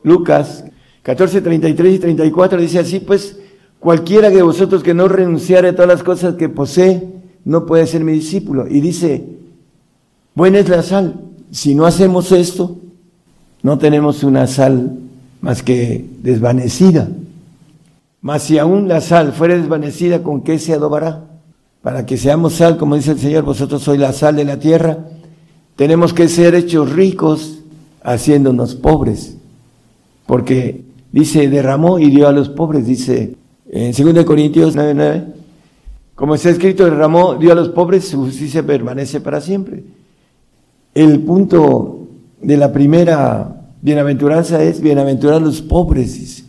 Lucas 0.04 0.64
14, 1.02 1.40
33 1.40 1.94
y 1.96 1.98
34 1.98 2.60
dice 2.60 2.78
así, 2.78 3.00
pues 3.00 3.36
cualquiera 3.80 4.30
de 4.30 4.42
vosotros 4.42 4.82
que 4.84 4.94
no 4.94 5.08
renunciare 5.08 5.68
a 5.68 5.72
todas 5.74 5.88
las 5.88 6.02
cosas 6.04 6.36
que 6.36 6.48
posee, 6.48 7.02
no 7.44 7.66
puede 7.66 7.86
ser 7.88 8.04
mi 8.04 8.12
discípulo. 8.12 8.68
Y 8.68 8.80
dice, 8.80 9.24
buena 10.34 10.60
es 10.60 10.68
la 10.68 10.82
sal. 10.82 11.20
Si 11.50 11.74
no 11.74 11.86
hacemos 11.86 12.30
esto, 12.30 12.78
no 13.62 13.78
tenemos 13.78 14.22
una 14.22 14.46
sal 14.46 14.96
más 15.40 15.62
que 15.62 16.04
desvanecida. 16.22 17.08
Mas 18.24 18.44
si 18.44 18.56
aún 18.56 18.88
la 18.88 19.02
sal 19.02 19.34
fuera 19.34 19.54
desvanecida, 19.54 20.22
¿con 20.22 20.40
qué 20.40 20.58
se 20.58 20.72
adobará? 20.72 21.24
Para 21.82 22.06
que 22.06 22.16
seamos 22.16 22.54
sal, 22.54 22.78
como 22.78 22.96
dice 22.96 23.10
el 23.10 23.18
Señor, 23.18 23.44
vosotros 23.44 23.82
sois 23.82 24.00
la 24.00 24.14
sal 24.14 24.36
de 24.36 24.46
la 24.46 24.58
tierra, 24.58 24.96
tenemos 25.76 26.14
que 26.14 26.28
ser 26.28 26.54
hechos 26.54 26.90
ricos 26.90 27.58
haciéndonos 28.02 28.76
pobres. 28.76 29.36
Porque 30.24 30.86
dice, 31.12 31.50
derramó 31.50 31.98
y 31.98 32.08
dio 32.08 32.26
a 32.26 32.32
los 32.32 32.48
pobres, 32.48 32.86
dice 32.86 33.36
en 33.70 33.92
2 33.92 34.24
Corintios 34.24 34.74
9:9, 34.74 35.26
como 36.14 36.34
está 36.34 36.48
escrito, 36.48 36.86
derramó, 36.86 37.34
dio 37.34 37.52
a 37.52 37.54
los 37.54 37.68
pobres, 37.68 38.08
su 38.08 38.24
justicia 38.24 38.62
permanece 38.62 39.20
para 39.20 39.42
siempre. 39.42 39.84
El 40.94 41.20
punto 41.20 42.08
de 42.40 42.56
la 42.56 42.72
primera 42.72 43.66
bienaventuranza 43.82 44.62
es 44.62 44.80
bienaventurar 44.80 45.42
los 45.42 45.60
pobres, 45.60 46.14
dice 46.18 46.43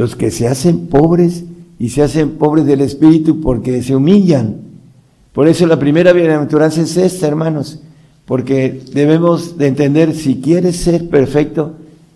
los 0.00 0.16
que 0.16 0.30
se 0.30 0.48
hacen 0.48 0.86
pobres 0.86 1.44
y 1.78 1.90
se 1.90 2.02
hacen 2.02 2.30
pobres 2.30 2.64
del 2.64 2.80
espíritu 2.80 3.42
porque 3.42 3.82
se 3.82 3.94
humillan. 3.94 4.56
Por 5.34 5.46
eso 5.46 5.66
la 5.66 5.78
primera 5.78 6.14
bienaventuranza 6.14 6.80
es 6.80 6.96
esta, 6.96 7.26
hermanos, 7.26 7.80
porque 8.24 8.80
debemos 8.94 9.58
de 9.58 9.66
entender, 9.66 10.14
si 10.14 10.40
quieres 10.40 10.76
ser 10.76 11.10
perfecto, 11.10 11.74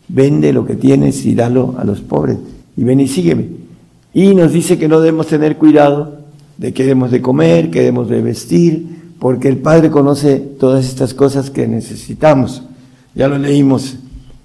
vende 0.09 0.55
lo 0.55 0.65
que 0.65 0.77
tienes 0.77 1.27
y 1.27 1.35
dalo 1.35 1.75
a 1.77 1.85
los 1.85 2.01
pobres. 2.01 2.39
Y 2.75 2.85
ven 2.85 3.01
y 3.01 3.07
sígueme. 3.07 3.49
Y 4.15 4.35
nos 4.35 4.51
dice 4.51 4.79
que 4.79 4.89
no 4.89 5.01
debemos 5.01 5.27
tener 5.27 5.59
cuidado 5.59 6.21
de 6.57 6.73
qué 6.73 6.85
debemos 6.85 7.11
de 7.11 7.21
comer, 7.21 7.71
qué 7.71 7.81
debemos 7.81 8.09
de 8.09 8.23
vestir, 8.23 9.13
porque 9.19 9.49
el 9.49 9.59
Padre 9.59 9.91
conoce 9.91 10.37
todas 10.39 10.87
estas 10.87 11.13
cosas 11.13 11.51
que 11.51 11.69
necesitamos. 11.69 12.63
Ya 13.15 13.29
lo 13.29 13.37
leímos 13.37 13.97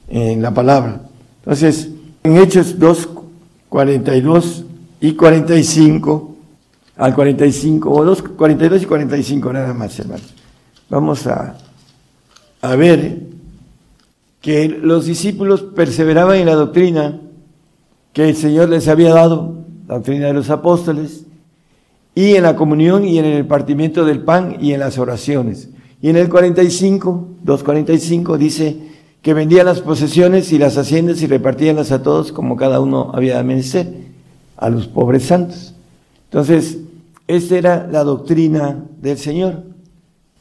en 0.09 0.41
la 0.41 0.53
palabra. 0.53 1.03
Entonces, 1.45 1.87
en 2.23 2.35
Hechos 2.35 2.77
2, 2.77 3.09
42 3.69 4.65
y 5.01 5.13
45, 5.13 6.35
al 6.97 7.15
45, 7.15 7.89
o 7.89 8.03
2, 8.03 8.21
42 8.21 8.83
y 8.83 8.85
45 8.85 9.53
nada 9.53 9.73
más, 9.73 9.97
hermanos. 9.99 10.33
Vamos 10.89 11.27
a, 11.27 11.55
a 12.61 12.75
ver 12.75 13.19
que 14.41 14.67
los 14.67 15.05
discípulos 15.05 15.61
perseveraban 15.61 16.37
en 16.37 16.47
la 16.47 16.55
doctrina 16.55 17.21
que 18.13 18.29
el 18.29 18.35
Señor 18.35 18.69
les 18.69 18.87
había 18.87 19.13
dado, 19.13 19.65
la 19.87 19.95
doctrina 19.95 20.27
de 20.27 20.33
los 20.33 20.49
apóstoles, 20.49 21.25
y 22.15 22.35
en 22.35 22.43
la 22.43 22.55
comunión 22.55 23.05
y 23.05 23.19
en 23.19 23.25
el 23.25 23.45
partimiento 23.45 24.03
del 24.03 24.23
pan 24.23 24.57
y 24.59 24.73
en 24.73 24.79
las 24.79 24.97
oraciones. 24.97 25.69
Y 26.01 26.09
en 26.09 26.17
el 26.17 26.29
45, 26.29 27.27
2.45 27.45 28.37
dice, 28.37 28.88
que 29.21 29.33
vendían 29.33 29.65
las 29.65 29.81
posesiones 29.81 30.51
y 30.53 30.57
las 30.57 30.77
haciendas 30.77 31.21
y 31.21 31.27
repartíanlas 31.27 31.91
a 31.91 32.01
todos 32.01 32.31
como 32.31 32.55
cada 32.55 32.79
uno 32.79 33.11
había 33.13 33.37
de 33.37 33.43
menester, 33.43 33.93
a 34.57 34.69
los 34.69 34.87
pobres 34.87 35.23
santos. 35.23 35.73
Entonces, 36.25 36.77
esta 37.27 37.57
era 37.57 37.87
la 37.91 38.03
doctrina 38.03 38.83
del 39.01 39.17
Señor, 39.17 39.63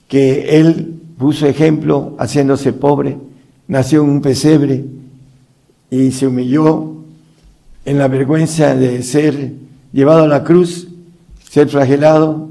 que 0.06 0.58
Él 0.58 1.00
puso 1.18 1.46
ejemplo 1.46 2.14
haciéndose 2.18 2.72
pobre, 2.72 3.18
nació 3.66 4.02
en 4.02 4.10
un 4.10 4.22
pesebre 4.22 4.84
y 5.90 6.12
se 6.12 6.26
humilló 6.26 6.94
en 7.84 7.98
la 7.98 8.08
vergüenza 8.08 8.74
de 8.74 9.02
ser 9.02 9.52
llevado 9.92 10.24
a 10.24 10.28
la 10.28 10.44
cruz, 10.44 10.88
ser 11.50 11.68
flagelado 11.68 12.48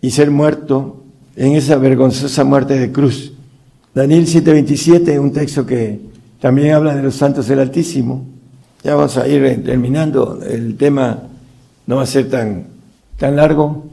y 0.00 0.10
ser 0.10 0.30
muerto 0.30 1.02
en 1.36 1.52
esa 1.52 1.76
vergonzosa 1.76 2.44
muerte 2.44 2.78
de 2.78 2.92
cruz. 2.92 3.32
Daniel 3.94 4.26
7:27, 4.26 5.18
un 5.18 5.32
texto 5.32 5.66
que 5.66 6.00
también 6.40 6.72
habla 6.72 6.96
de 6.96 7.02
los 7.02 7.14
santos 7.14 7.46
del 7.46 7.58
Altísimo. 7.58 8.24
Ya 8.82 8.94
vamos 8.94 9.18
a 9.18 9.28
ir 9.28 9.62
terminando, 9.64 10.40
el 10.42 10.76
tema 10.76 11.24
no 11.86 11.96
va 11.96 12.02
a 12.02 12.06
ser 12.06 12.30
tan, 12.30 12.68
tan 13.18 13.36
largo, 13.36 13.84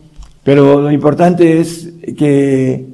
pero 0.44 0.82
lo 0.82 0.90
importante 0.90 1.60
es 1.60 1.90
que 2.18 2.88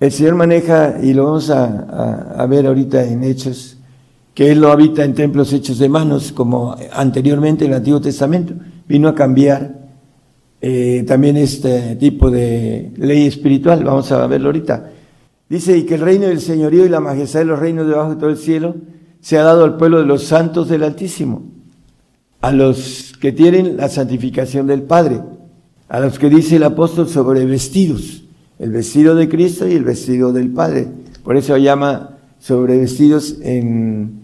el 0.00 0.12
Señor 0.12 0.34
maneja, 0.34 0.96
y 1.00 1.12
lo 1.12 1.26
vamos 1.26 1.50
a, 1.50 2.46
ver 2.48 2.66
ahorita 2.66 3.04
en 3.04 3.22
Hechos, 3.22 3.76
que 4.34 4.50
Él 4.50 4.60
lo 4.60 4.72
habita 4.72 5.04
en 5.04 5.14
templos 5.14 5.52
hechos 5.52 5.78
de 5.78 5.88
manos, 5.88 6.32
como 6.32 6.74
anteriormente 6.92 7.64
en 7.64 7.70
el 7.70 7.76
Antiguo 7.76 8.00
Testamento. 8.00 8.54
Vino 8.88 9.08
a 9.08 9.14
cambiar 9.14 9.72
eh, 10.60 11.04
también 11.06 11.36
este 11.36 11.94
tipo 11.96 12.30
de 12.30 12.90
ley 12.96 13.26
espiritual, 13.26 13.84
vamos 13.84 14.10
a 14.10 14.26
verlo 14.26 14.48
ahorita. 14.48 14.90
Dice, 15.50 15.76
y 15.76 15.82
que 15.82 15.96
el 15.96 16.02
reino 16.02 16.28
del 16.28 16.40
señorío 16.40 16.86
y 16.86 16.88
la 16.88 17.00
majestad 17.00 17.40
de 17.40 17.46
los 17.46 17.58
reinos 17.58 17.88
debajo 17.88 18.10
de 18.10 18.16
todo 18.20 18.30
el 18.30 18.36
cielo 18.36 18.76
se 19.20 19.36
ha 19.36 19.42
dado 19.42 19.64
al 19.64 19.76
pueblo 19.76 19.98
de 19.98 20.06
los 20.06 20.22
santos 20.22 20.68
del 20.68 20.84
Altísimo, 20.84 21.42
a 22.40 22.52
los 22.52 23.14
que 23.20 23.32
tienen 23.32 23.76
la 23.76 23.88
santificación 23.88 24.68
del 24.68 24.82
Padre, 24.82 25.20
a 25.88 25.98
los 25.98 26.20
que 26.20 26.30
dice 26.30 26.54
el 26.54 26.62
apóstol 26.62 27.08
sobre 27.08 27.44
vestidos, 27.46 28.22
el 28.60 28.70
vestido 28.70 29.16
de 29.16 29.28
Cristo 29.28 29.66
y 29.66 29.72
el 29.72 29.82
vestido 29.82 30.32
del 30.32 30.50
Padre. 30.50 30.86
Por 31.24 31.36
eso 31.36 31.56
llama 31.56 32.16
sobre 32.38 32.78
vestidos 32.78 33.38
en 33.42 34.20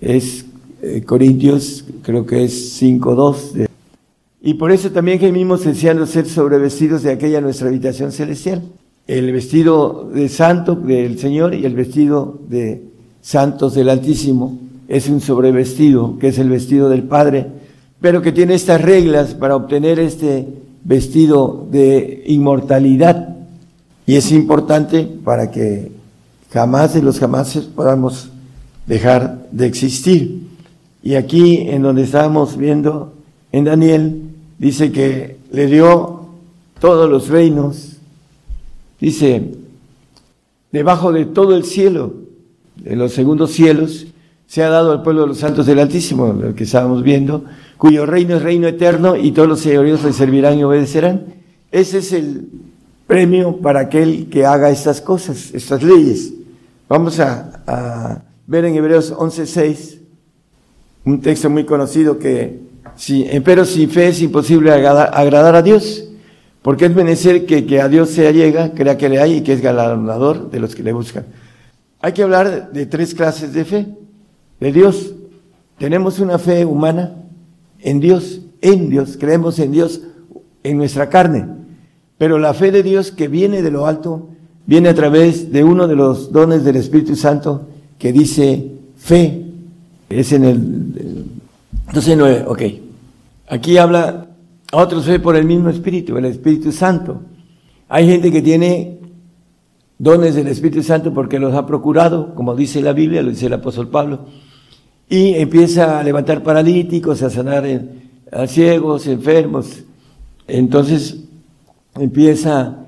es 0.00 0.44
eh, 0.80 1.02
Corintios, 1.04 1.84
creo 2.02 2.24
que 2.24 2.44
es 2.44 2.80
5.2. 2.80 3.66
Y 4.42 4.54
por 4.54 4.70
eso 4.70 4.92
también 4.92 5.18
gemimos 5.18 5.64
deseando 5.64 6.06
ser 6.06 6.26
sobrevestidos 6.26 7.02
de 7.02 7.10
aquella 7.10 7.40
nuestra 7.40 7.66
habitación 7.66 8.12
celestial 8.12 8.62
el 9.18 9.30
vestido 9.30 10.10
de 10.12 10.28
santo 10.30 10.74
del 10.74 11.18
Señor 11.18 11.54
y 11.54 11.66
el 11.66 11.74
vestido 11.74 12.38
de 12.48 12.82
santos 13.20 13.74
del 13.74 13.90
Altísimo 13.90 14.58
es 14.88 15.08
un 15.10 15.20
sobrevestido, 15.20 16.18
que 16.18 16.28
es 16.28 16.38
el 16.38 16.48
vestido 16.48 16.88
del 16.88 17.02
Padre, 17.02 17.46
pero 18.00 18.22
que 18.22 18.32
tiene 18.32 18.54
estas 18.54 18.80
reglas 18.80 19.34
para 19.34 19.54
obtener 19.54 19.98
este 19.98 20.48
vestido 20.82 21.66
de 21.70 22.24
inmortalidad. 22.26 23.36
Y 24.06 24.16
es 24.16 24.32
importante 24.32 25.06
para 25.22 25.50
que 25.50 25.92
jamás 26.50 26.94
de 26.94 27.02
los 27.02 27.18
jamases 27.18 27.64
podamos 27.64 28.30
dejar 28.86 29.46
de 29.52 29.66
existir. 29.66 30.48
Y 31.02 31.16
aquí, 31.16 31.68
en 31.68 31.82
donde 31.82 32.04
estábamos 32.04 32.56
viendo, 32.56 33.12
en 33.52 33.64
Daniel, 33.64 34.22
dice 34.58 34.90
que 34.90 35.36
le 35.52 35.66
dio 35.66 36.28
todos 36.80 37.10
los 37.10 37.28
reinos 37.28 37.91
Dice, 39.02 39.42
debajo 40.70 41.10
de 41.10 41.24
todo 41.24 41.56
el 41.56 41.64
cielo, 41.64 42.14
de 42.76 42.94
los 42.94 43.12
segundos 43.12 43.50
cielos, 43.50 44.06
se 44.46 44.62
ha 44.62 44.68
dado 44.68 44.92
al 44.92 45.02
pueblo 45.02 45.22
de 45.22 45.26
los 45.26 45.38
santos 45.38 45.66
del 45.66 45.80
Altísimo, 45.80 46.32
lo 46.32 46.54
que 46.54 46.62
estábamos 46.62 47.02
viendo, 47.02 47.44
cuyo 47.78 48.06
reino 48.06 48.36
es 48.36 48.42
reino 48.42 48.68
eterno 48.68 49.16
y 49.16 49.32
todos 49.32 49.48
los 49.48 49.58
señoríos 49.58 50.04
le 50.04 50.12
servirán 50.12 50.56
y 50.56 50.62
obedecerán. 50.62 51.24
Ese 51.72 51.98
es 51.98 52.12
el 52.12 52.46
premio 53.08 53.56
para 53.56 53.80
aquel 53.80 54.28
que 54.30 54.46
haga 54.46 54.70
estas 54.70 55.00
cosas, 55.00 55.52
estas 55.52 55.82
leyes. 55.82 56.34
Vamos 56.88 57.18
a, 57.18 58.22
ver 58.46 58.66
en 58.66 58.76
Hebreos 58.76 59.12
11.6, 59.12 59.98
un 61.06 61.20
texto 61.20 61.50
muy 61.50 61.64
conocido 61.64 62.20
que, 62.20 62.60
si, 62.94 63.26
pero 63.44 63.64
sin 63.64 63.90
fe 63.90 64.10
es 64.10 64.22
imposible 64.22 64.70
agradar 64.70 65.56
a 65.56 65.62
Dios 65.62 66.04
porque 66.62 66.86
es 66.86 66.94
menester 66.94 67.44
que, 67.44 67.80
a 67.80 67.88
Dios 67.88 68.10
se 68.10 68.32
llega, 68.32 68.72
crea 68.72 68.96
que 68.96 69.08
le 69.08 69.20
hay 69.20 69.38
y 69.38 69.40
que 69.42 69.52
es 69.52 69.60
galardonador 69.60 70.48
de 70.50 70.60
los 70.60 70.76
que 70.76 70.84
le 70.84 70.92
buscan. 70.92 71.26
Hay 72.00 72.12
que 72.12 72.22
hablar 72.22 72.72
de 72.72 72.86
tres 72.86 73.14
clases 73.14 73.52
de 73.52 73.64
fe. 73.64 73.86
De 74.60 74.72
Dios. 74.72 75.12
Tenemos 75.78 76.20
una 76.20 76.38
fe 76.38 76.64
humana 76.64 77.16
en 77.80 77.98
Dios, 77.98 78.42
en 78.60 78.90
Dios. 78.90 79.16
Creemos 79.18 79.58
en 79.58 79.72
Dios 79.72 80.02
en 80.62 80.78
nuestra 80.78 81.08
carne. 81.08 81.46
Pero 82.16 82.38
la 82.38 82.54
fe 82.54 82.70
de 82.70 82.84
Dios 82.84 83.10
que 83.10 83.26
viene 83.26 83.62
de 83.62 83.70
lo 83.72 83.86
alto, 83.86 84.28
viene 84.64 84.88
a 84.88 84.94
través 84.94 85.50
de 85.52 85.64
uno 85.64 85.88
de 85.88 85.96
los 85.96 86.30
dones 86.30 86.62
del 86.62 86.76
Espíritu 86.76 87.16
Santo 87.16 87.68
que 87.98 88.12
dice 88.12 88.70
fe. 88.96 89.46
Es 90.08 90.30
en 90.30 90.44
el... 90.44 91.24
Entonces, 91.88 92.16
no, 92.16 92.26
ok. 92.46 92.62
Aquí 93.48 93.78
habla 93.78 94.28
otros 94.72 95.04
fe 95.04 95.20
por 95.20 95.36
el 95.36 95.44
mismo 95.44 95.68
Espíritu, 95.68 96.16
el 96.16 96.24
Espíritu 96.24 96.72
Santo. 96.72 97.20
Hay 97.88 98.06
gente 98.06 98.32
que 98.32 98.40
tiene 98.40 98.98
dones 99.98 100.34
del 100.34 100.48
Espíritu 100.48 100.82
Santo 100.82 101.12
porque 101.12 101.38
los 101.38 101.54
ha 101.54 101.66
procurado, 101.66 102.34
como 102.34 102.56
dice 102.56 102.80
la 102.80 102.94
Biblia, 102.94 103.22
lo 103.22 103.30
dice 103.30 103.46
el 103.46 103.52
apóstol 103.52 103.88
Pablo, 103.88 104.26
y 105.08 105.34
empieza 105.34 106.00
a 106.00 106.02
levantar 106.02 106.42
paralíticos, 106.42 107.22
a 107.22 107.28
sanar 107.28 107.64
a 108.32 108.46
ciegos, 108.46 109.06
enfermos. 109.06 109.84
Entonces 110.48 111.18
empieza 111.94 112.78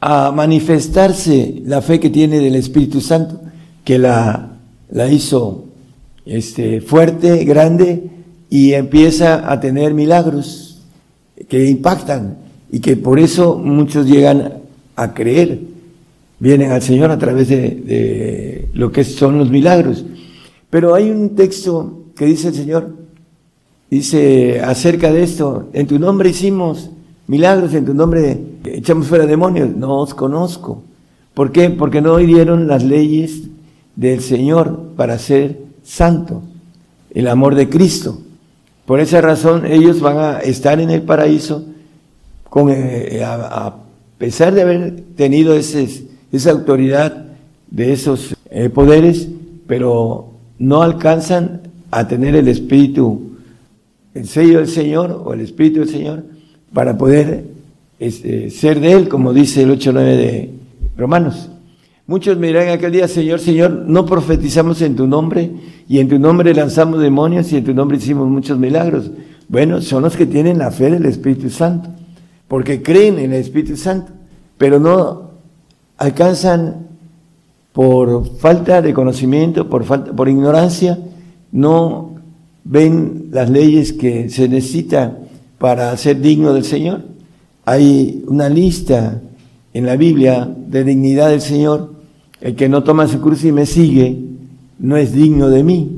a 0.00 0.30
manifestarse 0.30 1.62
la 1.64 1.80
fe 1.80 1.98
que 2.00 2.10
tiene 2.10 2.38
del 2.38 2.56
Espíritu 2.56 3.00
Santo, 3.00 3.40
que 3.82 3.98
la, 3.98 4.58
la 4.90 5.10
hizo 5.10 5.64
este, 6.26 6.82
fuerte, 6.82 7.44
grande, 7.44 8.10
y 8.50 8.74
empieza 8.74 9.50
a 9.50 9.58
tener 9.58 9.94
milagros 9.94 10.73
que 11.48 11.68
impactan 11.68 12.38
y 12.70 12.80
que 12.80 12.96
por 12.96 13.18
eso 13.18 13.56
muchos 13.56 14.06
llegan 14.06 14.54
a 14.96 15.14
creer, 15.14 15.60
vienen 16.38 16.72
al 16.72 16.82
Señor 16.82 17.10
a 17.10 17.18
través 17.18 17.48
de, 17.48 18.68
lo 18.74 18.90
que 18.90 19.04
son 19.04 19.38
los 19.38 19.50
milagros. 19.50 20.04
Pero 20.70 20.94
hay 20.94 21.10
un 21.10 21.34
texto 21.36 22.04
que 22.16 22.26
dice 22.26 22.48
el 22.48 22.54
Señor, 22.54 22.94
dice 23.90 24.60
acerca 24.60 25.12
de 25.12 25.22
esto, 25.22 25.68
en 25.72 25.86
tu 25.86 25.98
nombre 25.98 26.30
hicimos 26.30 26.90
milagros, 27.26 27.74
en 27.74 27.84
tu 27.84 27.94
nombre 27.94 28.38
echamos 28.64 29.06
fuera 29.06 29.26
demonios, 29.26 29.74
no 29.76 30.00
os 30.00 30.14
conozco. 30.14 30.82
¿Por 31.32 31.52
qué? 31.52 31.70
Porque 31.70 32.00
no 32.00 32.18
hirieron 32.20 32.66
las 32.66 32.84
leyes 32.84 33.42
del 33.96 34.20
Señor 34.20 34.92
para 34.96 35.18
ser 35.18 35.60
santo, 35.82 36.42
el 37.12 37.28
amor 37.28 37.54
de 37.54 37.68
Cristo. 37.68 38.18
Por 38.86 39.00
esa 39.00 39.20
razón 39.20 39.64
ellos 39.66 40.00
van 40.00 40.18
a 40.18 40.38
estar 40.40 40.78
en 40.80 40.90
el 40.90 41.02
paraíso 41.02 41.64
con, 42.50 42.70
eh, 42.70 43.22
a, 43.24 43.74
pesar 44.18 44.54
de 44.54 44.62
haber 44.62 45.00
tenido 45.16 45.54
ese, 45.54 46.06
esa 46.30 46.50
autoridad 46.50 47.24
de 47.70 47.92
esos 47.92 48.36
eh, 48.50 48.68
poderes, 48.68 49.28
pero 49.66 50.30
no 50.58 50.82
alcanzan 50.82 51.62
a 51.90 52.06
tener 52.06 52.36
el 52.36 52.48
Espíritu, 52.48 53.32
el 54.14 54.28
sello 54.28 54.58
del 54.58 54.68
Señor 54.68 55.22
o 55.24 55.32
el 55.32 55.40
Espíritu 55.40 55.80
del 55.80 55.88
Señor 55.88 56.24
para 56.72 56.96
poder 56.96 57.44
este, 57.98 58.50
ser 58.50 58.80
de 58.80 58.92
Él, 58.92 59.08
como 59.08 59.32
dice 59.32 59.62
el 59.62 59.70
8.9 59.70 59.94
de 59.94 60.50
Romanos. 60.96 61.50
Muchos 62.06 62.36
me 62.36 62.48
dirán 62.48 62.68
aquel 62.68 62.92
día, 62.92 63.08
Señor, 63.08 63.40
Señor, 63.40 63.70
no 63.86 64.04
profetizamos 64.04 64.82
en 64.82 64.94
tu 64.94 65.06
nombre 65.06 65.50
y 65.88 66.00
en 66.00 66.08
tu 66.08 66.18
nombre 66.18 66.52
lanzamos 66.52 67.00
demonios 67.00 67.50
y 67.50 67.56
en 67.56 67.64
tu 67.64 67.72
nombre 67.72 67.96
hicimos 67.96 68.28
muchos 68.28 68.58
milagros. 68.58 69.10
Bueno, 69.48 69.80
son 69.80 70.02
los 70.02 70.14
que 70.14 70.26
tienen 70.26 70.58
la 70.58 70.70
fe 70.70 70.90
del 70.90 71.06
Espíritu 71.06 71.48
Santo, 71.48 71.88
porque 72.46 72.82
creen 72.82 73.18
en 73.18 73.32
el 73.32 73.40
Espíritu 73.40 73.78
Santo, 73.78 74.12
pero 74.58 74.78
no 74.78 75.30
alcanzan 75.96 76.88
por 77.72 78.36
falta 78.36 78.82
de 78.82 78.92
conocimiento, 78.92 79.70
por 79.70 79.84
falta, 79.84 80.12
por 80.12 80.28
ignorancia, 80.28 80.98
no 81.52 82.16
ven 82.64 83.28
las 83.30 83.48
leyes 83.48 83.94
que 83.94 84.28
se 84.28 84.46
necesita 84.46 85.16
para 85.56 85.96
ser 85.96 86.20
digno 86.20 86.52
del 86.52 86.64
Señor. 86.64 87.00
Hay 87.64 88.22
una 88.26 88.50
lista 88.50 89.22
en 89.72 89.86
la 89.86 89.96
Biblia 89.96 90.46
de 90.68 90.84
dignidad 90.84 91.30
del 91.30 91.40
Señor 91.40 91.93
el 92.44 92.56
que 92.56 92.68
no 92.68 92.84
toma 92.84 93.08
su 93.08 93.22
cruz 93.22 93.42
y 93.44 93.52
me 93.52 93.64
sigue 93.64 94.18
no 94.78 94.98
es 94.98 95.14
digno 95.14 95.48
de 95.48 95.64
mí. 95.64 95.96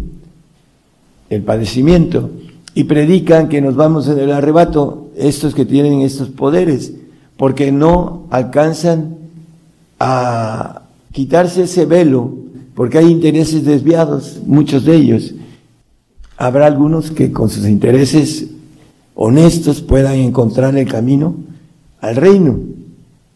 El 1.28 1.42
padecimiento. 1.42 2.30
Y 2.72 2.84
predican 2.84 3.48
que 3.48 3.60
nos 3.60 3.74
vamos 3.74 4.06
en 4.06 4.20
el 4.20 4.30
arrebato, 4.30 5.08
estos 5.16 5.56
que 5.56 5.64
tienen 5.64 6.02
estos 6.02 6.28
poderes, 6.28 6.92
porque 7.36 7.72
no 7.72 8.28
alcanzan 8.30 9.16
a 9.98 10.82
quitarse 11.10 11.64
ese 11.64 11.84
velo, 11.84 12.32
porque 12.76 12.98
hay 12.98 13.10
intereses 13.10 13.64
desviados, 13.64 14.38
muchos 14.46 14.84
de 14.84 14.94
ellos. 14.94 15.34
Habrá 16.36 16.66
algunos 16.66 17.10
que 17.10 17.32
con 17.32 17.50
sus 17.50 17.66
intereses 17.66 18.46
honestos 19.16 19.80
puedan 19.80 20.14
encontrar 20.14 20.76
el 20.76 20.86
camino 20.86 21.34
al 22.00 22.14
reino. 22.14 22.60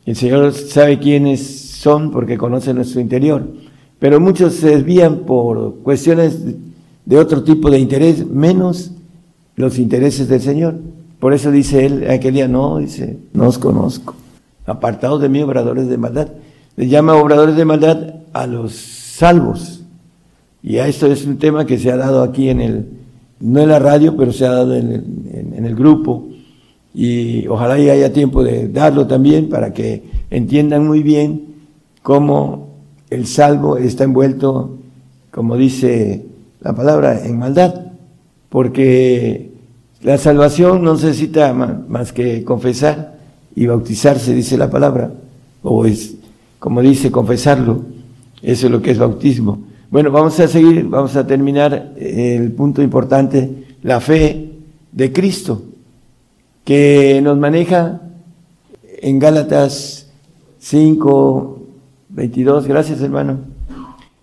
El 0.06 0.14
Señor 0.14 0.52
sabe 0.52 1.00
quiénes 1.00 1.59
son 1.80 2.10
porque 2.10 2.36
conocen 2.36 2.76
nuestro 2.76 3.00
interior. 3.00 3.42
Pero 3.98 4.20
muchos 4.20 4.54
se 4.54 4.68
desvían 4.68 5.20
por 5.20 5.76
cuestiones 5.76 6.38
de 7.06 7.18
otro 7.18 7.42
tipo 7.42 7.70
de 7.70 7.78
interés, 7.78 8.26
menos 8.26 8.92
los 9.56 9.78
intereses 9.78 10.28
del 10.28 10.42
Señor. 10.42 10.74
Por 11.18 11.32
eso 11.32 11.50
dice 11.50 11.86
él, 11.86 12.10
aquel 12.10 12.34
día 12.34 12.48
no, 12.48 12.78
dice, 12.78 13.18
no 13.32 13.48
os 13.48 13.56
conozco. 13.56 14.14
Apartados 14.66 15.22
de 15.22 15.30
mí, 15.30 15.40
obradores 15.40 15.88
de 15.88 15.96
maldad. 15.96 16.28
Le 16.76 16.86
llama 16.86 17.14
obradores 17.14 17.56
de 17.56 17.64
maldad 17.64 18.14
a 18.34 18.46
los 18.46 18.74
salvos. 18.74 19.82
Y 20.62 20.76
a 20.76 20.86
esto 20.86 21.06
es 21.06 21.24
un 21.24 21.38
tema 21.38 21.64
que 21.64 21.78
se 21.78 21.90
ha 21.90 21.96
dado 21.96 22.22
aquí 22.22 22.50
en 22.50 22.60
el, 22.60 22.88
no 23.40 23.60
en 23.60 23.70
la 23.70 23.78
radio, 23.78 24.18
pero 24.18 24.32
se 24.32 24.44
ha 24.44 24.50
dado 24.50 24.74
en 24.74 24.92
el, 24.92 25.54
en 25.56 25.64
el 25.64 25.74
grupo. 25.74 26.28
Y 26.94 27.46
ojalá 27.48 27.74
haya 27.74 28.12
tiempo 28.12 28.44
de 28.44 28.68
darlo 28.68 29.06
también 29.06 29.48
para 29.48 29.72
que 29.72 30.02
entiendan 30.30 30.86
muy 30.86 31.02
bien 31.02 31.49
cómo 32.02 32.70
el 33.10 33.26
salvo 33.26 33.76
está 33.76 34.04
envuelto, 34.04 34.78
como 35.30 35.56
dice 35.56 36.24
la 36.60 36.74
palabra, 36.74 37.24
en 37.24 37.38
maldad, 37.38 37.86
porque 38.48 39.50
la 40.02 40.18
salvación 40.18 40.82
no 40.82 40.94
necesita 40.94 41.52
más 41.52 42.12
que 42.12 42.44
confesar 42.44 43.18
y 43.54 43.66
bautizarse, 43.66 44.34
dice 44.34 44.56
la 44.56 44.70
palabra, 44.70 45.12
o 45.62 45.84
es, 45.84 46.14
como 46.58 46.80
dice, 46.80 47.10
confesarlo, 47.10 47.82
eso 48.42 48.66
es 48.66 48.72
lo 48.72 48.80
que 48.80 48.92
es 48.92 48.98
bautismo. 48.98 49.64
Bueno, 49.90 50.10
vamos 50.10 50.38
a 50.40 50.48
seguir, 50.48 50.86
vamos 50.86 51.16
a 51.16 51.26
terminar 51.26 51.94
el 51.98 52.52
punto 52.52 52.80
importante, 52.80 53.66
la 53.82 54.00
fe 54.00 54.52
de 54.92 55.12
Cristo, 55.12 55.62
que 56.64 57.20
nos 57.22 57.36
maneja 57.38 58.00
en 59.02 59.18
Gálatas 59.18 60.06
5, 60.60 61.59
22, 62.10 62.66
gracias 62.66 63.00
hermano. 63.00 63.38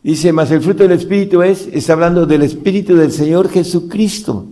Dice, 0.04 0.32
más 0.32 0.52
el 0.52 0.62
fruto 0.62 0.84
del 0.84 0.94
Espíritu 0.94 1.42
es, 1.42 1.68
está 1.68 1.94
hablando 1.94 2.26
del 2.26 2.44
Espíritu 2.44 2.96
del 2.96 3.12
Señor 3.12 3.50
Jesucristo. 3.50 4.46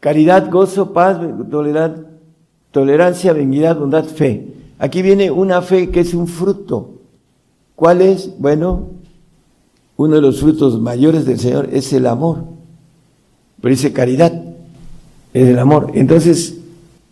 Caridad, 0.00 0.50
gozo, 0.50 0.92
paz, 0.92 1.20
tolerancia, 2.70 3.32
benignidad, 3.32 3.78
bondad, 3.78 4.04
fe. 4.04 4.48
Aquí 4.78 5.02
viene 5.02 5.30
una 5.30 5.60
fe 5.62 5.90
que 5.90 6.00
es 6.00 6.14
un 6.14 6.26
fruto. 6.26 6.94
¿Cuál 7.76 8.00
es? 8.00 8.30
Bueno, 8.38 8.88
uno 9.96 10.16
de 10.16 10.22
los 10.22 10.40
frutos 10.40 10.80
mayores 10.80 11.26
del 11.26 11.38
Señor 11.38 11.68
es 11.72 11.92
el 11.92 12.06
amor. 12.06 12.44
Pero 13.60 13.70
dice 13.70 13.92
caridad, 13.92 14.32
es 15.34 15.48
el 15.48 15.58
amor. 15.58 15.92
Entonces 15.94 16.56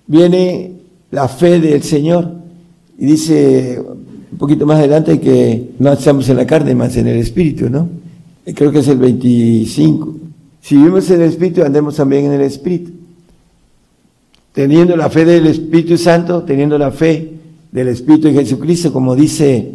viene 0.06 0.72
la 1.10 1.28
fe 1.28 1.60
del 1.60 1.82
Señor 1.82 2.32
y 2.96 3.06
dice 3.06 3.84
un 4.30 4.38
poquito 4.38 4.66
más 4.66 4.78
adelante 4.78 5.20
que 5.20 5.70
no 5.78 5.92
estamos 5.92 6.28
en 6.28 6.36
la 6.36 6.46
carne, 6.46 6.74
más 6.74 6.96
en 6.96 7.06
el 7.06 7.18
espíritu, 7.18 7.70
¿no? 7.70 7.88
Creo 8.54 8.70
que 8.70 8.78
es 8.78 8.88
el 8.88 8.98
25. 8.98 10.16
Si 10.60 10.76
vivimos 10.76 11.10
en 11.10 11.22
el 11.22 11.28
espíritu, 11.28 11.62
andemos 11.62 11.96
también 11.96 12.26
en 12.26 12.32
el 12.32 12.42
espíritu. 12.42 12.92
Teniendo 14.52 14.96
la 14.96 15.08
fe 15.08 15.24
del 15.24 15.46
Espíritu 15.46 15.96
Santo, 15.96 16.42
teniendo 16.42 16.78
la 16.78 16.90
fe 16.90 17.32
del 17.70 17.88
Espíritu 17.88 18.28
de 18.28 18.34
Jesucristo, 18.34 18.92
como 18.92 19.14
dice 19.14 19.72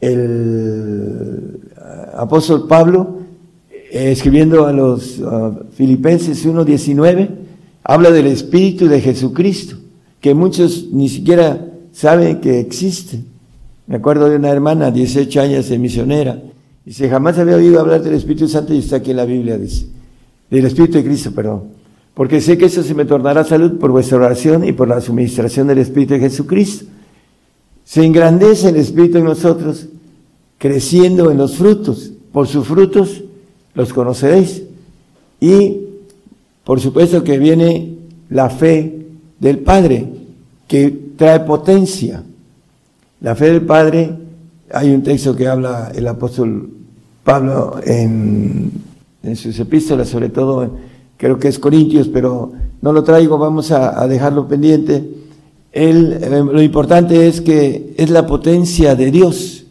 el 0.00 1.60
apóstol 2.14 2.66
Pablo, 2.66 3.20
eh, 3.70 4.12
escribiendo 4.12 4.66
a 4.66 4.72
los 4.72 5.20
Filipenses 5.74 6.44
1.19, 6.44 7.28
habla 7.84 8.10
del 8.10 8.26
Espíritu 8.26 8.88
de 8.88 9.00
Jesucristo, 9.00 9.76
que 10.20 10.34
muchos 10.34 10.88
ni 10.92 11.08
siquiera 11.08 11.64
saben 11.92 12.40
que 12.40 12.60
existe. 12.60 13.20
Me 13.88 13.96
acuerdo 13.96 14.28
de 14.28 14.36
una 14.36 14.50
hermana, 14.50 14.90
18 14.90 15.40
años 15.40 15.68
de 15.70 15.78
misionera. 15.78 16.42
Dice, 16.84 17.08
jamás 17.08 17.38
había 17.38 17.56
oído 17.56 17.80
hablar 17.80 18.02
del 18.02 18.14
Espíritu 18.14 18.46
Santo 18.46 18.74
y 18.74 18.78
está 18.78 18.96
aquí 18.96 19.12
en 19.12 19.16
la 19.16 19.24
Biblia, 19.24 19.56
dice. 19.56 19.86
Del 20.50 20.66
Espíritu 20.66 20.98
de 20.98 21.04
Cristo, 21.04 21.32
perdón. 21.32 21.64
Porque 22.12 22.42
sé 22.42 22.58
que 22.58 22.66
eso 22.66 22.82
se 22.82 22.94
me 22.94 23.06
tornará 23.06 23.44
salud 23.44 23.78
por 23.78 23.90
vuestra 23.90 24.18
oración 24.18 24.66
y 24.66 24.72
por 24.72 24.88
la 24.88 25.00
suministración 25.00 25.68
del 25.68 25.78
Espíritu 25.78 26.14
de 26.14 26.20
Jesucristo. 26.20 26.84
Se 27.82 28.04
engrandece 28.04 28.68
el 28.68 28.76
Espíritu 28.76 29.18
en 29.18 29.24
nosotros, 29.24 29.86
creciendo 30.58 31.30
en 31.30 31.38
los 31.38 31.56
frutos. 31.56 32.12
Por 32.30 32.46
sus 32.46 32.66
frutos 32.66 33.24
los 33.72 33.94
conoceréis. 33.94 34.64
Y, 35.40 35.78
por 36.62 36.78
supuesto, 36.80 37.24
que 37.24 37.38
viene 37.38 37.94
la 38.28 38.50
fe 38.50 39.06
del 39.40 39.60
Padre, 39.60 40.06
que 40.66 40.94
trae 41.16 41.40
potencia. 41.40 42.22
La 43.20 43.34
fe 43.34 43.46
del 43.46 43.62
Padre, 43.62 44.16
hay 44.72 44.90
un 44.90 45.02
texto 45.02 45.34
que 45.34 45.48
habla 45.48 45.90
el 45.94 46.06
apóstol 46.06 46.70
Pablo 47.24 47.80
en, 47.84 48.70
sus 49.34 49.58
epístolas, 49.58 50.08
sobre 50.08 50.28
todo 50.28 50.70
creo 51.16 51.38
que 51.38 51.48
es 51.48 51.58
Corintios, 51.58 52.08
pero 52.08 52.52
no 52.80 52.92
lo 52.92 53.02
traigo, 53.02 53.36
vamos 53.36 53.72
a, 53.72 54.06
dejarlo 54.06 54.46
pendiente. 54.46 55.04
Él, 55.72 56.16
eh, 56.22 56.30
lo 56.30 56.62
importante 56.62 57.26
es 57.26 57.40
que 57.40 57.92
es 57.96 58.08
la 58.08 58.26
potencia 58.26 58.94
de 58.94 59.10
Dios. 59.10 59.66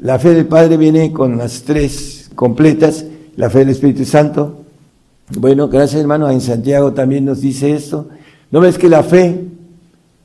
La 0.00 0.18
fe 0.18 0.32
del 0.34 0.46
Padre 0.46 0.76
viene 0.76 1.12
con 1.12 1.36
las 1.36 1.62
tres 1.62 2.30
completas, 2.34 3.04
la 3.36 3.50
fe 3.50 3.60
del 3.60 3.70
Espíritu 3.70 4.04
Santo. 4.04 4.62
Bueno, 5.36 5.68
gracias 5.68 6.00
hermano, 6.00 6.30
en 6.30 6.40
Santiago 6.40 6.92
también 6.92 7.24
nos 7.24 7.40
dice 7.40 7.74
esto. 7.74 8.08
¿No 8.52 8.60
ves 8.60 8.78
que 8.78 8.88
la 8.88 9.02
fe 9.02 9.44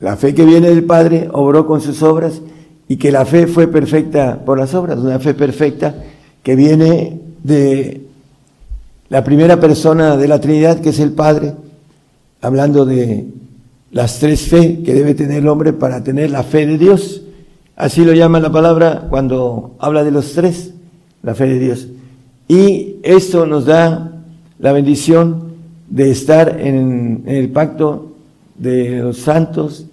la 0.02 0.16
fe 0.16 0.34
que 0.34 0.44
viene 0.44 0.68
del 0.68 0.84
Padre 0.84 1.28
obró 1.32 1.66
con 1.66 1.80
sus 1.80 2.02
obras 2.02 2.42
y 2.88 2.96
que 2.96 3.12
la 3.12 3.24
fe 3.24 3.46
fue 3.46 3.68
perfecta 3.68 4.44
por 4.44 4.58
las 4.58 4.74
obras, 4.74 4.98
una 4.98 5.20
fe 5.20 5.32
perfecta 5.32 5.94
que 6.42 6.56
viene 6.56 7.20
de 7.42 8.02
la 9.08 9.22
primera 9.22 9.60
persona 9.60 10.16
de 10.16 10.26
la 10.26 10.40
Trinidad, 10.40 10.80
que 10.80 10.88
es 10.90 10.98
el 10.98 11.12
Padre, 11.12 11.54
hablando 12.40 12.84
de 12.84 13.28
las 13.92 14.18
tres 14.18 14.48
fe 14.48 14.82
que 14.82 14.92
debe 14.92 15.14
tener 15.14 15.38
el 15.38 15.48
hombre 15.48 15.72
para 15.72 16.02
tener 16.02 16.30
la 16.30 16.42
fe 16.42 16.66
de 16.66 16.78
Dios. 16.78 17.22
Así 17.76 18.04
lo 18.04 18.12
llama 18.12 18.40
la 18.40 18.50
palabra 18.50 19.06
cuando 19.08 19.76
habla 19.78 20.02
de 20.02 20.10
los 20.10 20.32
tres, 20.32 20.74
la 21.22 21.34
fe 21.36 21.46
de 21.46 21.58
Dios. 21.60 21.86
Y 22.48 22.96
esto 23.04 23.46
nos 23.46 23.66
da 23.66 24.24
la 24.58 24.72
bendición 24.72 25.52
de 25.88 26.10
estar 26.10 26.58
en, 26.60 27.22
el 27.26 27.50
pacto 27.50 28.11
de 28.56 28.98
los 28.98 29.18
santos 29.18 29.86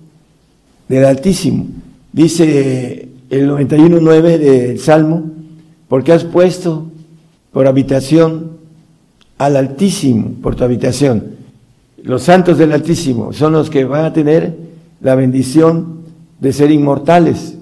del 0.88 1.05
Altísimo. 1.05 1.68
Dice 2.12 3.10
el 3.30 3.49
91.9 3.49 4.38
del 4.38 4.80
Salmo, 4.80 5.24
porque 5.88 6.12
has 6.12 6.24
puesto 6.24 6.88
por 7.51 7.68
habitación 7.68 8.57
al 9.38 9.55
Altísimo, 9.55 10.34
por 10.41 10.55
tu 10.55 10.64
habitación. 10.64 11.24
Los 12.03 12.24
santos 12.24 12.57
del 12.57 12.72
Altísimo 12.72 13.34
son 13.34 13.53
los 13.53 13.70
que 13.70 13.86
van 13.86 14.05
a 14.05 14.14
tener 14.14 14.55
la 15.01 15.16
bendición 15.16 15.99
de 16.39 16.53
ser 16.53 16.72
inmortales, 16.72 17.55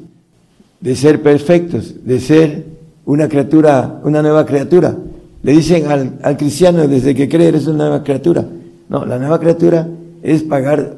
de 0.80 0.96
ser 0.96 1.22
perfectos, 1.22 1.96
de 2.06 2.20
ser 2.20 2.66
una 3.06 3.28
criatura, 3.28 4.00
una 4.04 4.22
nueva 4.22 4.46
criatura. 4.46 4.96
Le 5.44 5.52
dicen 5.52 5.88
al, 5.88 6.20
al 6.22 6.38
cristiano 6.38 6.88
desde 6.88 7.16
que 7.16 7.30
cree 7.30 7.48
eres 7.48 7.68
una 7.68 7.86
nueva 7.90 8.04
criatura. 8.04 8.46
No, 8.90 9.06
la 9.06 9.18
nueva 9.18 9.40
criatura 9.40 9.88
es 10.28 10.44
pagar 10.44 10.98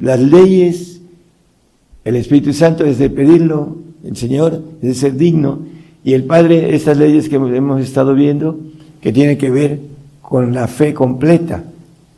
las 0.00 0.20
leyes, 0.20 1.00
el 2.04 2.14
Espíritu 2.14 2.52
Santo 2.52 2.84
es 2.84 2.96
de 2.96 3.10
pedirlo, 3.10 3.76
el 4.04 4.16
Señor 4.16 4.62
es 4.80 4.88
de 4.88 4.94
ser 4.94 5.16
digno, 5.16 5.62
y 6.04 6.12
el 6.12 6.22
Padre, 6.22 6.72
estas 6.72 6.96
leyes 6.96 7.28
que 7.28 7.34
hemos 7.34 7.82
estado 7.82 8.14
viendo, 8.14 8.60
que 9.00 9.12
tienen 9.12 9.36
que 9.36 9.50
ver 9.50 9.80
con 10.20 10.54
la 10.54 10.68
fe 10.68 10.94
completa, 10.94 11.64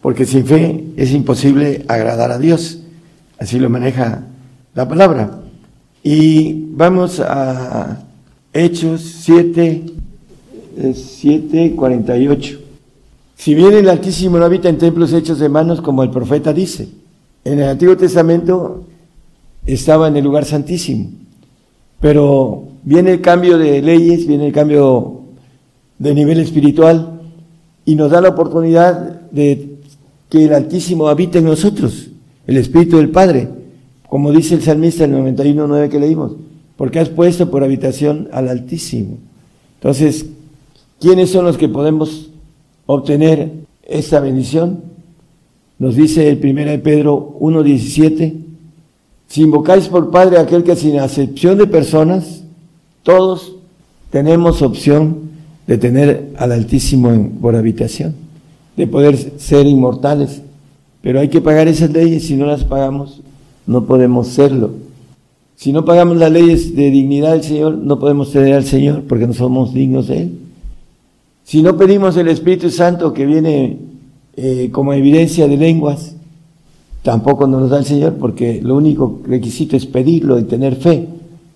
porque 0.03 0.26
sin 0.26 0.45
fe 0.45 0.84
es 0.99 1.12
imposible 1.12 1.82
agradar 1.88 2.30
a 2.30 2.38
Dios. 2.38 2.80
Así 3.38 3.59
lo 3.59 3.70
maneja 3.70 4.24
la 4.74 4.86
palabra. 4.86 5.40
Y 6.03 6.66
vamos 6.72 7.20
a 7.20 8.05
Hechos 8.53 9.01
7, 9.01 9.82
7, 10.92 11.72
48. 11.74 12.63
Si 13.37 13.55
bien 13.55 13.74
el 13.74 13.89
Altísimo 13.89 14.39
no 14.39 14.45
habita 14.45 14.68
en 14.68 14.78
templos 14.78 15.12
hechos 15.12 15.39
de 15.39 15.49
manos, 15.49 15.80
como 15.80 16.03
el 16.03 16.11
profeta 16.11 16.53
dice, 16.53 16.89
en 17.45 17.61
el 17.61 17.68
Antiguo 17.68 17.97
Testamento 17.97 18.85
estaba 19.66 20.09
en 20.09 20.16
el 20.16 20.24
lugar 20.24 20.45
santísimo, 20.45 21.11
pero 22.01 22.64
viene 22.82 23.12
el 23.12 23.20
cambio 23.20 23.59
de 23.59 23.82
leyes, 23.82 24.26
viene 24.26 24.47
el 24.47 24.53
cambio 24.53 25.20
de 25.99 26.14
nivel 26.14 26.41
espiritual 26.41 27.20
y 27.85 27.97
nos 27.97 28.11
da 28.11 28.20
la 28.20 28.30
oportunidad 28.30 29.20
de 29.30 29.76
que 30.30 30.45
el 30.45 30.55
Altísimo 30.55 31.09
habite 31.09 31.39
en 31.39 31.45
nosotros, 31.45 32.09
el 32.47 32.57
Espíritu 32.57 32.97
del 32.97 33.11
Padre, 33.11 33.49
como 34.09 34.32
dice 34.32 34.55
el 34.55 34.62
salmista 34.62 35.05
en 35.05 35.14
el 35.14 35.35
91.9 35.35 35.89
que 35.89 36.01
leímos, 36.01 36.32
porque 36.76 36.99
has 36.99 37.09
puesto 37.09 37.51
por 37.51 37.62
habitación 37.62 38.28
al 38.32 38.49
Altísimo. 38.49 39.18
Entonces, 39.76 40.26
¿quiénes 41.01 41.30
son 41.30 41.45
los 41.45 41.59
que 41.59 41.68
podemos 41.68 42.30
obtener 42.87 43.53
esta 43.82 44.20
bendición? 44.20 44.82
Nos 45.78 45.97
dice 45.97 46.28
el 46.28 46.39
1 46.43 46.70
de 46.70 46.78
Pedro 46.78 47.37
1.17, 47.41 48.35
si 49.28 49.43
invocáis 49.43 49.89
por 49.89 50.11
Padre 50.11 50.39
aquel 50.39 50.62
que 50.62 50.76
sin 50.76 50.99
acepción 50.99 51.59
de 51.59 51.66
personas, 51.66 52.45
todos 53.03 53.57
tenemos 54.11 54.62
opción 54.62 55.30
de 55.66 55.78
tener 55.78 56.32
al 56.37 56.53
Altísimo 56.53 57.30
por 57.41 57.57
habitación, 57.57 58.14
de 58.76 58.87
poder 58.87 59.16
ser 59.39 59.66
inmortales, 59.66 60.43
pero 61.03 61.20
hay 61.20 61.28
que 61.28 61.41
pagar 61.41 61.68
esas 61.68 61.91
leyes, 61.91 62.26
si 62.26 62.37
no 62.37 62.47
las 62.47 62.64
pagamos, 62.64 63.20
no 63.66 63.85
podemos 63.85 64.28
serlo. 64.28 64.70
Si 65.57 65.72
no 65.72 65.85
pagamos 65.85 66.16
las 66.16 66.32
leyes 66.32 66.74
de 66.74 66.91
dignidad 66.91 67.32
del 67.32 67.43
Señor, 67.43 67.76
no 67.76 67.99
podemos 67.99 68.32
tener 68.32 68.55
al 68.55 68.64
Señor 68.64 69.03
porque 69.09 69.26
no 69.26 69.32
somos 69.32 69.72
dignos 69.72 70.09
de 70.09 70.22
Él. 70.22 70.39
Si 71.45 71.62
no 71.62 71.76
pedimos 71.76 72.16
el 72.16 72.28
Espíritu 72.28 72.70
Santo 72.70 73.12
que 73.12 73.26
viene 73.26 73.78
eh, 74.34 74.70
como 74.72 74.95
evidencia 74.95 75.47
de 75.47 75.59
lenguas, 75.59 76.16
tampoco 77.03 77.47
nos 77.47 77.68
da 77.68 77.78
el 77.78 77.84
Señor 77.84 78.14
porque 78.14 78.62
lo 78.62 78.76
único 78.76 79.20
requisito 79.26 79.76
es 79.76 79.84
pedirlo 79.84 80.38
y 80.38 80.45
tener 80.45 80.76
fe 80.76 81.07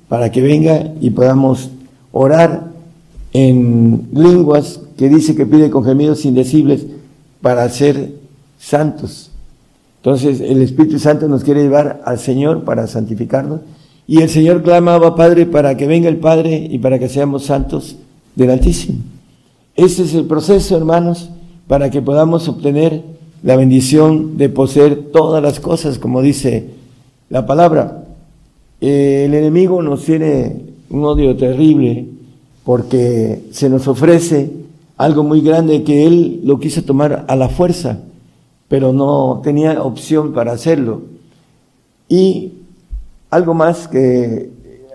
para 0.08 0.30
que 0.30 0.42
venga 0.42 0.92
y 1.00 1.10
podamos 1.10 1.70
orar 2.12 2.68
en 3.32 4.08
lenguas 4.12 4.80
que 4.98 5.08
dice 5.08 5.34
que 5.34 5.46
pide 5.46 5.70
con 5.70 5.84
gemidos 5.84 6.24
indecibles 6.26 6.84
para 7.40 7.66
ser 7.70 8.12
santos. 8.58 9.30
Entonces 10.02 10.40
el 10.40 10.60
Espíritu 10.60 10.98
Santo 10.98 11.28
nos 11.28 11.44
quiere 11.44 11.62
llevar 11.62 12.02
al 12.04 12.18
Señor 12.18 12.64
para 12.64 12.86
santificarnos 12.86 13.60
y 14.06 14.20
el 14.20 14.28
Señor 14.28 14.62
clamaba 14.62 15.16
Padre 15.16 15.46
para 15.46 15.76
que 15.78 15.86
venga 15.86 16.08
el 16.10 16.18
Padre 16.18 16.68
y 16.70 16.78
para 16.78 16.98
que 16.98 17.08
seamos 17.08 17.44
santos 17.44 17.96
del 18.34 18.50
Altísimo. 18.50 18.98
Ese 19.78 20.02
es 20.02 20.12
el 20.14 20.24
proceso, 20.24 20.76
hermanos, 20.76 21.30
para 21.68 21.88
que 21.88 22.02
podamos 22.02 22.48
obtener 22.48 23.00
la 23.44 23.54
bendición 23.54 24.36
de 24.36 24.48
poseer 24.48 25.12
todas 25.12 25.40
las 25.40 25.60
cosas, 25.60 26.00
como 26.00 26.20
dice 26.20 26.70
la 27.30 27.46
palabra. 27.46 28.02
El 28.80 29.32
enemigo 29.32 29.80
nos 29.80 30.04
tiene 30.04 30.64
un 30.90 31.04
odio 31.04 31.36
terrible 31.36 32.08
porque 32.64 33.44
se 33.52 33.70
nos 33.70 33.86
ofrece 33.86 34.50
algo 34.96 35.22
muy 35.22 35.42
grande 35.42 35.84
que 35.84 36.08
él 36.08 36.40
lo 36.42 36.58
quiso 36.58 36.82
tomar 36.82 37.24
a 37.28 37.36
la 37.36 37.48
fuerza, 37.48 38.00
pero 38.66 38.92
no 38.92 39.42
tenía 39.44 39.80
opción 39.84 40.32
para 40.32 40.50
hacerlo. 40.50 41.02
Y 42.08 42.50
algo 43.30 43.54
más 43.54 43.86
que 43.86 44.50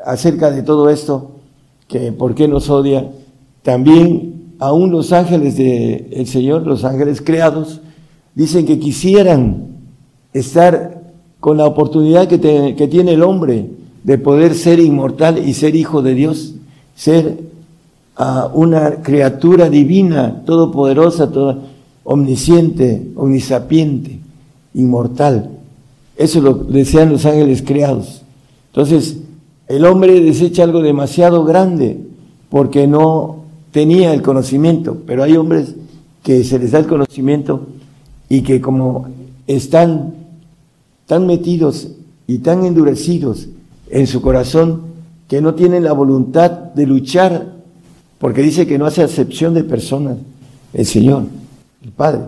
acerca 0.05 0.51
de 0.51 0.61
todo 0.61 0.89
esto, 0.89 1.31
que 1.87 2.11
por 2.11 2.35
qué 2.35 2.49
nos 2.49 2.69
odia, 2.69 3.09
también 3.61 4.32
aún 4.63 4.91
los 4.91 5.11
ángeles 5.11 5.57
del 5.57 6.25
Señor, 6.25 6.65
los 6.65 6.85
ángeles 6.85 7.21
creados, 7.21 7.81
dicen 8.33 8.65
que 8.65 8.79
quisieran 8.79 9.67
estar 10.31 11.03
con 11.41 11.57
la 11.57 11.65
oportunidad 11.65 12.29
que, 12.29 12.87
tiene 12.87 13.13
el 13.13 13.23
hombre 13.23 13.69
de 14.05 14.17
poder 14.17 14.55
ser 14.55 14.79
inmortal 14.79 15.45
y 15.45 15.53
ser 15.53 15.75
hijo 15.75 16.01
de 16.01 16.13
Dios, 16.13 16.55
ser 16.95 17.39
uh, 18.17 18.57
una 18.57 19.01
criatura 19.01 19.69
divina, 19.69 20.43
todopoderosa, 20.45 21.29
toda, 21.29 21.57
omnisciente, 22.05 23.11
omnisapiente, 23.17 24.19
inmortal. 24.73 25.49
Eso 26.15 26.39
lo 26.39 26.53
desean 26.53 27.11
los 27.11 27.25
ángeles 27.25 27.63
creados. 27.63 28.21
Entonces, 28.67 29.17
el 29.67 29.83
hombre 29.83 30.21
desecha 30.21 30.63
algo 30.63 30.81
demasiado 30.81 31.43
grande 31.43 31.99
porque 32.49 32.87
no 32.87 33.42
tenía 33.73 34.13
el 34.13 34.21
conocimiento, 34.21 35.01
pero 35.05 35.23
hay 35.23 35.35
hombres 35.35 35.75
que 36.21 36.43
se 36.43 36.59
les 36.59 36.71
da 36.71 36.79
el 36.79 36.87
conocimiento 36.87 37.67
y 38.29 38.41
que 38.41 38.61
como 38.61 39.07
están 39.47 40.13
tan 41.07 41.25
metidos 41.27 41.89
y 42.27 42.37
tan 42.37 42.63
endurecidos 42.63 43.49
en 43.89 44.07
su 44.07 44.21
corazón 44.21 44.83
que 45.27 45.41
no 45.41 45.55
tienen 45.55 45.83
la 45.83 45.91
voluntad 45.91 46.51
de 46.51 46.85
luchar, 46.85 47.51
porque 48.19 48.43
dice 48.43 48.67
que 48.67 48.77
no 48.77 48.85
hace 48.85 49.01
acepción 49.01 49.55
de 49.55 49.63
personas, 49.63 50.17
el 50.71 50.85
Señor, 50.85 51.23
el 51.83 51.91
Padre, 51.91 52.21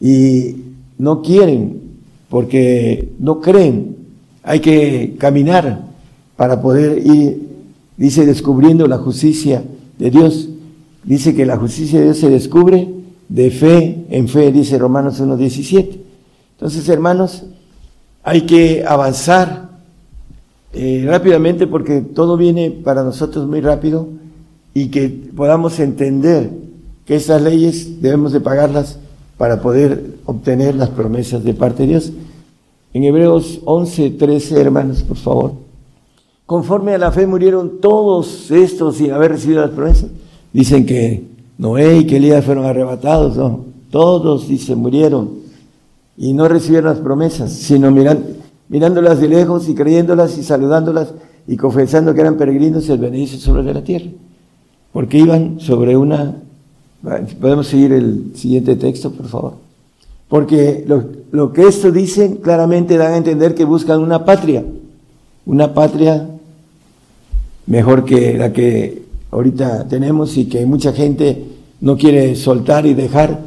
y 0.00 0.56
no 0.98 1.20
quieren 1.20 1.82
porque 2.30 3.12
no 3.18 3.42
creen, 3.42 3.96
hay 4.42 4.60
que 4.60 5.16
caminar 5.18 5.84
para 6.34 6.62
poder 6.62 7.06
ir, 7.06 7.46
dice, 7.96 8.24
descubriendo 8.24 8.86
la 8.86 8.98
justicia 8.98 9.62
de 9.98 10.10
Dios. 10.10 10.45
Dice 11.06 11.36
que 11.36 11.46
la 11.46 11.56
justicia 11.56 12.00
de 12.00 12.06
Dios 12.06 12.18
se 12.18 12.28
descubre 12.28 12.92
de 13.28 13.50
fe 13.52 14.04
en 14.10 14.28
fe, 14.28 14.50
dice 14.50 14.76
Romanos 14.76 15.20
1.17. 15.20 15.98
Entonces, 16.54 16.88
hermanos, 16.88 17.44
hay 18.24 18.42
que 18.42 18.84
avanzar 18.84 19.70
eh, 20.72 21.04
rápidamente 21.06 21.68
porque 21.68 22.00
todo 22.00 22.36
viene 22.36 22.72
para 22.72 23.04
nosotros 23.04 23.46
muy 23.46 23.60
rápido 23.60 24.08
y 24.74 24.88
que 24.88 25.08
podamos 25.08 25.78
entender 25.78 26.50
que 27.04 27.14
estas 27.14 27.40
leyes 27.40 28.02
debemos 28.02 28.32
de 28.32 28.40
pagarlas 28.40 28.98
para 29.38 29.62
poder 29.62 30.16
obtener 30.24 30.74
las 30.74 30.88
promesas 30.90 31.44
de 31.44 31.54
parte 31.54 31.84
de 31.84 31.90
Dios. 31.90 32.12
En 32.92 33.04
Hebreos 33.04 33.60
11.13, 33.64 34.56
hermanos, 34.56 35.04
por 35.04 35.18
favor. 35.18 35.52
Conforme 36.46 36.94
a 36.94 36.98
la 36.98 37.12
fe 37.12 37.28
murieron 37.28 37.80
todos 37.80 38.50
estos 38.50 38.96
sin 38.96 39.12
haber 39.12 39.32
recibido 39.32 39.60
las 39.60 39.70
promesas. 39.70 40.10
Dicen 40.56 40.86
que 40.86 41.22
Noé 41.58 41.98
y 41.98 42.06
que 42.06 42.16
Elías 42.16 42.42
fueron 42.42 42.64
arrebatados, 42.64 43.36
no. 43.36 43.66
Todos, 43.90 44.48
dice, 44.48 44.74
murieron 44.74 45.28
y 46.16 46.32
no 46.32 46.48
recibieron 46.48 46.88
las 46.88 47.00
promesas, 47.00 47.52
sino 47.52 47.90
mirándolas 47.90 49.20
de 49.20 49.28
lejos 49.28 49.68
y 49.68 49.74
creyéndolas 49.74 50.38
y 50.38 50.42
saludándolas 50.42 51.12
y 51.46 51.58
confesando 51.58 52.14
que 52.14 52.22
eran 52.22 52.38
peregrinos 52.38 52.88
y 52.88 52.92
el 52.92 52.98
beneficio 52.98 53.38
sobre 53.38 53.74
la 53.74 53.84
tierra. 53.84 54.06
Porque 54.94 55.18
iban 55.18 55.60
sobre 55.60 55.94
una 55.94 56.36
Podemos 57.38 57.66
seguir 57.66 57.92
el 57.92 58.32
siguiente 58.34 58.76
texto, 58.76 59.12
por 59.12 59.26
favor. 59.26 59.52
Porque 60.26 60.84
lo, 60.88 61.04
lo 61.32 61.52
que 61.52 61.66
esto 61.66 61.92
dice 61.92 62.38
claramente 62.42 62.96
da 62.96 63.08
a 63.08 63.18
entender 63.18 63.54
que 63.54 63.66
buscan 63.66 64.00
una 64.00 64.24
patria, 64.24 64.64
una 65.44 65.74
patria 65.74 66.26
mejor 67.66 68.06
que 68.06 68.38
la 68.38 68.54
que 68.54 69.05
ahorita 69.36 69.86
tenemos 69.86 70.38
y 70.38 70.46
que 70.46 70.64
mucha 70.64 70.94
gente 70.94 71.44
no 71.82 71.98
quiere 71.98 72.34
soltar 72.36 72.86
y 72.86 72.94
dejar 72.94 73.40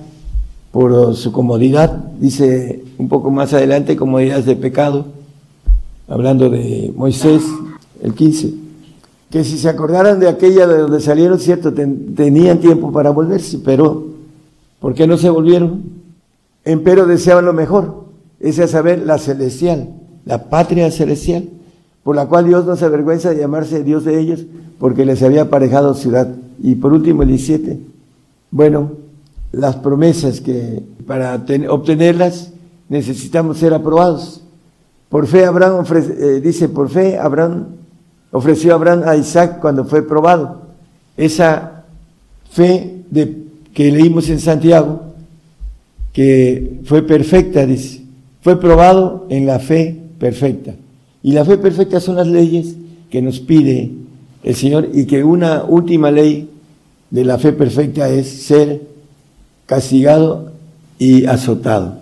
por 0.71 1.15
su 1.15 1.31
comodidad, 1.31 1.91
dice 2.19 2.83
un 2.99 3.09
poco 3.09 3.31
más 3.31 3.53
adelante, 3.53 3.95
comodidades 3.95 4.45
de 4.45 4.55
pecado, 4.55 5.07
hablando 6.07 6.47
de 6.51 6.93
Moisés, 6.95 7.41
el 8.03 8.13
15, 8.13 8.53
que 9.31 9.43
si 9.43 9.57
se 9.57 9.67
acordaran 9.67 10.19
de 10.19 10.29
aquella 10.29 10.67
de 10.67 10.77
donde 10.77 11.01
salieron, 11.01 11.39
cierto, 11.39 11.73
tenían 11.73 12.59
tiempo 12.59 12.91
para 12.91 13.09
volverse, 13.09 13.57
pero 13.57 14.09
¿por 14.79 14.93
qué 14.93 15.07
no 15.07 15.17
se 15.17 15.31
volvieron? 15.31 15.81
Empero 16.65 17.07
deseaban 17.07 17.45
lo 17.45 17.53
mejor, 17.53 18.05
ese 18.39 18.65
es 18.65 18.71
saber 18.71 19.07
la 19.07 19.17
celestial, 19.17 19.89
la 20.25 20.51
patria 20.51 20.91
celestial, 20.91 21.49
por 22.09 22.15
la 22.15 22.25
cual 22.25 22.47
Dios 22.47 22.65
no 22.65 22.75
se 22.75 22.85
avergüenza 22.85 23.29
de 23.29 23.37
llamarse 23.37 23.83
Dios 23.83 24.03
de 24.03 24.19
ellos, 24.19 24.43
porque 24.79 25.05
les 25.05 25.21
había 25.21 25.43
aparejado 25.43 25.93
ciudad. 25.93 26.27
Y 26.59 26.73
por 26.73 26.91
último, 26.91 27.21
el 27.21 27.27
17, 27.27 27.79
bueno, 28.49 28.93
las 29.51 29.75
promesas 29.75 30.41
que 30.41 30.81
para 31.05 31.39
obtenerlas 31.69 32.49
necesitamos 32.87 33.59
ser 33.59 33.75
aprobados. 33.75 34.41
Por 35.07 35.27
fe 35.27 35.45
Abraham 35.45 35.85
eh, 35.93 36.41
dice, 36.43 36.67
por 36.67 36.89
fe 36.89 37.19
Abraham 37.19 37.67
ofreció 38.31 38.71
a 38.71 38.77
Abraham 38.77 39.03
a 39.05 39.15
Isaac 39.15 39.59
cuando 39.59 39.85
fue 39.85 40.01
probado. 40.01 40.61
Esa 41.15 41.83
fe 42.49 43.03
de, 43.11 43.37
que 43.71 43.91
leímos 43.91 44.27
en 44.29 44.39
Santiago, 44.39 45.13
que 46.11 46.79
fue 46.85 47.03
perfecta, 47.03 47.67
dice, 47.67 48.03
fue 48.41 48.59
probado 48.59 49.27
en 49.29 49.45
la 49.45 49.59
fe 49.59 49.95
perfecta. 50.17 50.73
Y 51.21 51.33
la 51.33 51.45
fe 51.45 51.57
perfecta 51.57 51.99
son 51.99 52.15
las 52.15 52.27
leyes 52.27 52.75
que 53.09 53.21
nos 53.21 53.39
pide 53.39 53.91
el 54.43 54.55
Señor 54.55 54.89
y 54.93 55.05
que 55.05 55.23
una 55.23 55.63
última 55.63 56.11
ley 56.11 56.49
de 57.09 57.25
la 57.25 57.37
fe 57.37 57.53
perfecta 57.53 58.09
es 58.09 58.27
ser 58.27 58.81
castigado 59.65 60.51
y 60.97 61.25
azotado. 61.25 61.99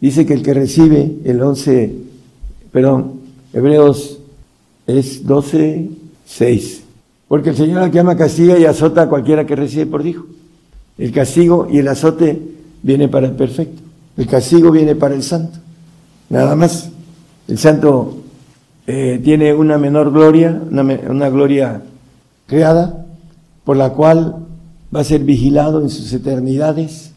Dice 0.00 0.26
que 0.26 0.34
el 0.34 0.42
que 0.42 0.54
recibe 0.54 1.16
el 1.24 1.40
11, 1.42 1.94
perdón, 2.72 3.20
Hebreos 3.52 4.18
es 4.86 5.26
12, 5.26 5.88
6. 6.26 6.82
Porque 7.26 7.50
el 7.50 7.56
Señor 7.56 7.82
al 7.82 7.90
que 7.90 7.98
ama 7.98 8.16
castiga 8.16 8.58
y 8.58 8.64
azota 8.64 9.02
a 9.02 9.08
cualquiera 9.08 9.46
que 9.46 9.56
recibe 9.56 9.86
por 9.86 10.06
hijo. 10.06 10.26
El 10.96 11.12
castigo 11.12 11.68
y 11.70 11.78
el 11.78 11.88
azote 11.88 12.40
viene 12.82 13.08
para 13.08 13.26
el 13.26 13.32
perfecto. 13.32 13.82
El 14.16 14.26
castigo 14.26 14.70
viene 14.70 14.94
para 14.94 15.14
el 15.14 15.22
santo. 15.22 15.58
Nada 16.30 16.56
más. 16.56 16.90
El 17.46 17.58
santo 17.58 18.16
eh, 18.90 19.20
tiene 19.22 19.52
una 19.52 19.76
menor 19.76 20.10
gloria, 20.10 20.62
una, 20.70 20.82
una 20.82 21.28
gloria 21.28 21.82
creada, 22.46 23.04
por 23.62 23.76
la 23.76 23.90
cual 23.90 24.46
va 24.94 25.00
a 25.00 25.04
ser 25.04 25.24
vigilado 25.24 25.82
en 25.82 25.90
sus 25.90 26.10
eternidades. 26.14 27.12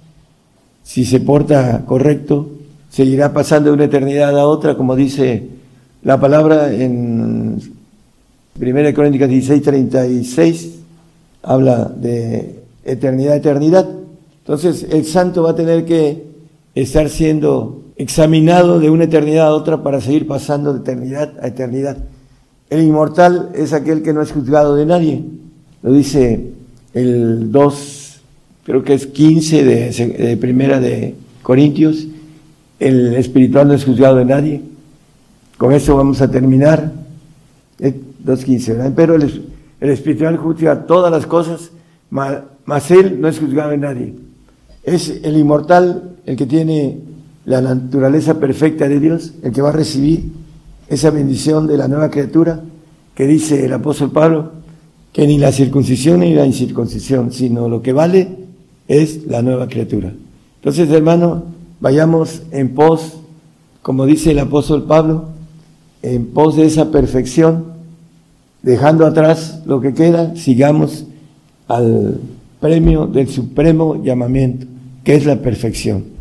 Si 0.83 1.05
se 1.05 1.21
porta 1.21 1.85
correcto, 1.85 2.49
seguirá 2.89 3.31
pasando 3.31 3.69
de 3.69 3.75
una 3.75 3.85
eternidad 3.85 4.37
a 4.37 4.47
otra, 4.47 4.75
como 4.75 4.97
dice 4.97 5.47
la 6.03 6.19
palabra 6.19 6.73
en 6.73 7.61
1 8.59 8.93
Crónicas 8.93 9.29
16, 9.29 9.61
36, 9.63 10.75
habla 11.41 11.85
de 11.85 12.63
eternidad, 12.83 13.37
eternidad. 13.37 13.87
Entonces 14.39 14.87
el 14.91 15.05
santo 15.05 15.43
va 15.43 15.51
a 15.51 15.55
tener 15.55 15.85
que 15.85 16.21
estar 16.75 17.07
siendo 17.07 17.81
examinado 18.01 18.79
de 18.79 18.89
una 18.89 19.03
eternidad 19.03 19.47
a 19.47 19.53
otra 19.53 19.83
para 19.83 20.01
seguir 20.01 20.27
pasando 20.27 20.73
de 20.73 20.79
eternidad 20.79 21.33
a 21.39 21.47
eternidad. 21.47 21.97
El 22.69 22.81
inmortal 22.81 23.49
es 23.53 23.73
aquel 23.73 24.01
que 24.01 24.11
no 24.11 24.21
es 24.21 24.31
juzgado 24.31 24.75
de 24.75 24.87
nadie. 24.87 25.23
Lo 25.83 25.91
dice 25.93 26.51
el 26.95 27.51
2, 27.51 28.21
creo 28.63 28.83
que 28.83 28.95
es 28.95 29.05
15 29.05 29.63
de, 29.63 30.37
primera 30.37 30.79
de 30.79 31.13
Corintios. 31.43 32.07
El 32.79 33.13
espiritual 33.13 33.67
no 33.67 33.75
es 33.75 33.85
juzgado 33.85 34.15
de 34.15 34.25
nadie. 34.25 34.61
Con 35.57 35.71
eso 35.71 35.95
vamos 35.95 36.21
a 36.21 36.31
terminar. 36.31 36.91
2.15, 37.79 38.93
Pero 38.95 39.15
el, 39.15 39.43
espiritual 39.79 40.37
juzga 40.37 40.85
todas 40.85 41.11
las 41.11 41.27
cosas, 41.27 41.71
mas 42.09 42.91
él 42.91 43.21
no 43.21 43.27
es 43.27 43.39
juzgado 43.39 43.71
de 43.71 43.77
nadie. 43.77 44.13
Es 44.83 45.21
el 45.23 45.37
inmortal 45.37 46.15
el 46.25 46.35
que 46.35 46.45
tiene 46.47 47.10
la 47.45 47.61
naturaleza 47.61 48.39
perfecta 48.39 48.87
de 48.87 48.99
Dios, 48.99 49.33
el 49.43 49.51
que 49.51 49.61
va 49.61 49.69
a 49.69 49.73
recibir 49.73 50.31
esa 50.87 51.09
bendición 51.09 51.67
de 51.67 51.77
la 51.77 51.87
nueva 51.87 52.09
criatura 52.11 52.61
que 53.15 53.27
dice 53.27 53.65
el 53.65 53.73
apóstol 53.73 54.11
Pablo, 54.11 54.51
que 55.13 55.27
ni 55.27 55.37
la 55.37 55.51
circuncisión 55.51 56.21
ni 56.21 56.33
la 56.33 56.45
incircuncisión, 56.45 57.31
sino 57.31 57.67
lo 57.67 57.81
que 57.81 57.93
vale 57.93 58.37
es 58.87 59.25
la 59.25 59.41
nueva 59.41 59.67
criatura. 59.67 60.13
Entonces, 60.55 60.89
hermano, 60.89 61.43
vayamos 61.79 62.43
en 62.51 62.69
pos, 62.69 63.13
como 63.81 64.05
dice 64.05 64.31
el 64.31 64.39
apóstol 64.39 64.83
Pablo, 64.83 65.29
en 66.01 66.27
pos 66.27 66.55
de 66.55 66.65
esa 66.65 66.91
perfección, 66.91 67.65
dejando 68.61 69.05
atrás 69.05 69.61
lo 69.65 69.81
que 69.81 69.93
queda, 69.93 70.35
sigamos 70.35 71.05
al 71.67 72.19
premio 72.59 73.07
del 73.07 73.27
supremo 73.27 74.01
llamamiento, 74.03 74.67
que 75.03 75.15
es 75.15 75.25
la 75.25 75.37
perfección. 75.37 76.20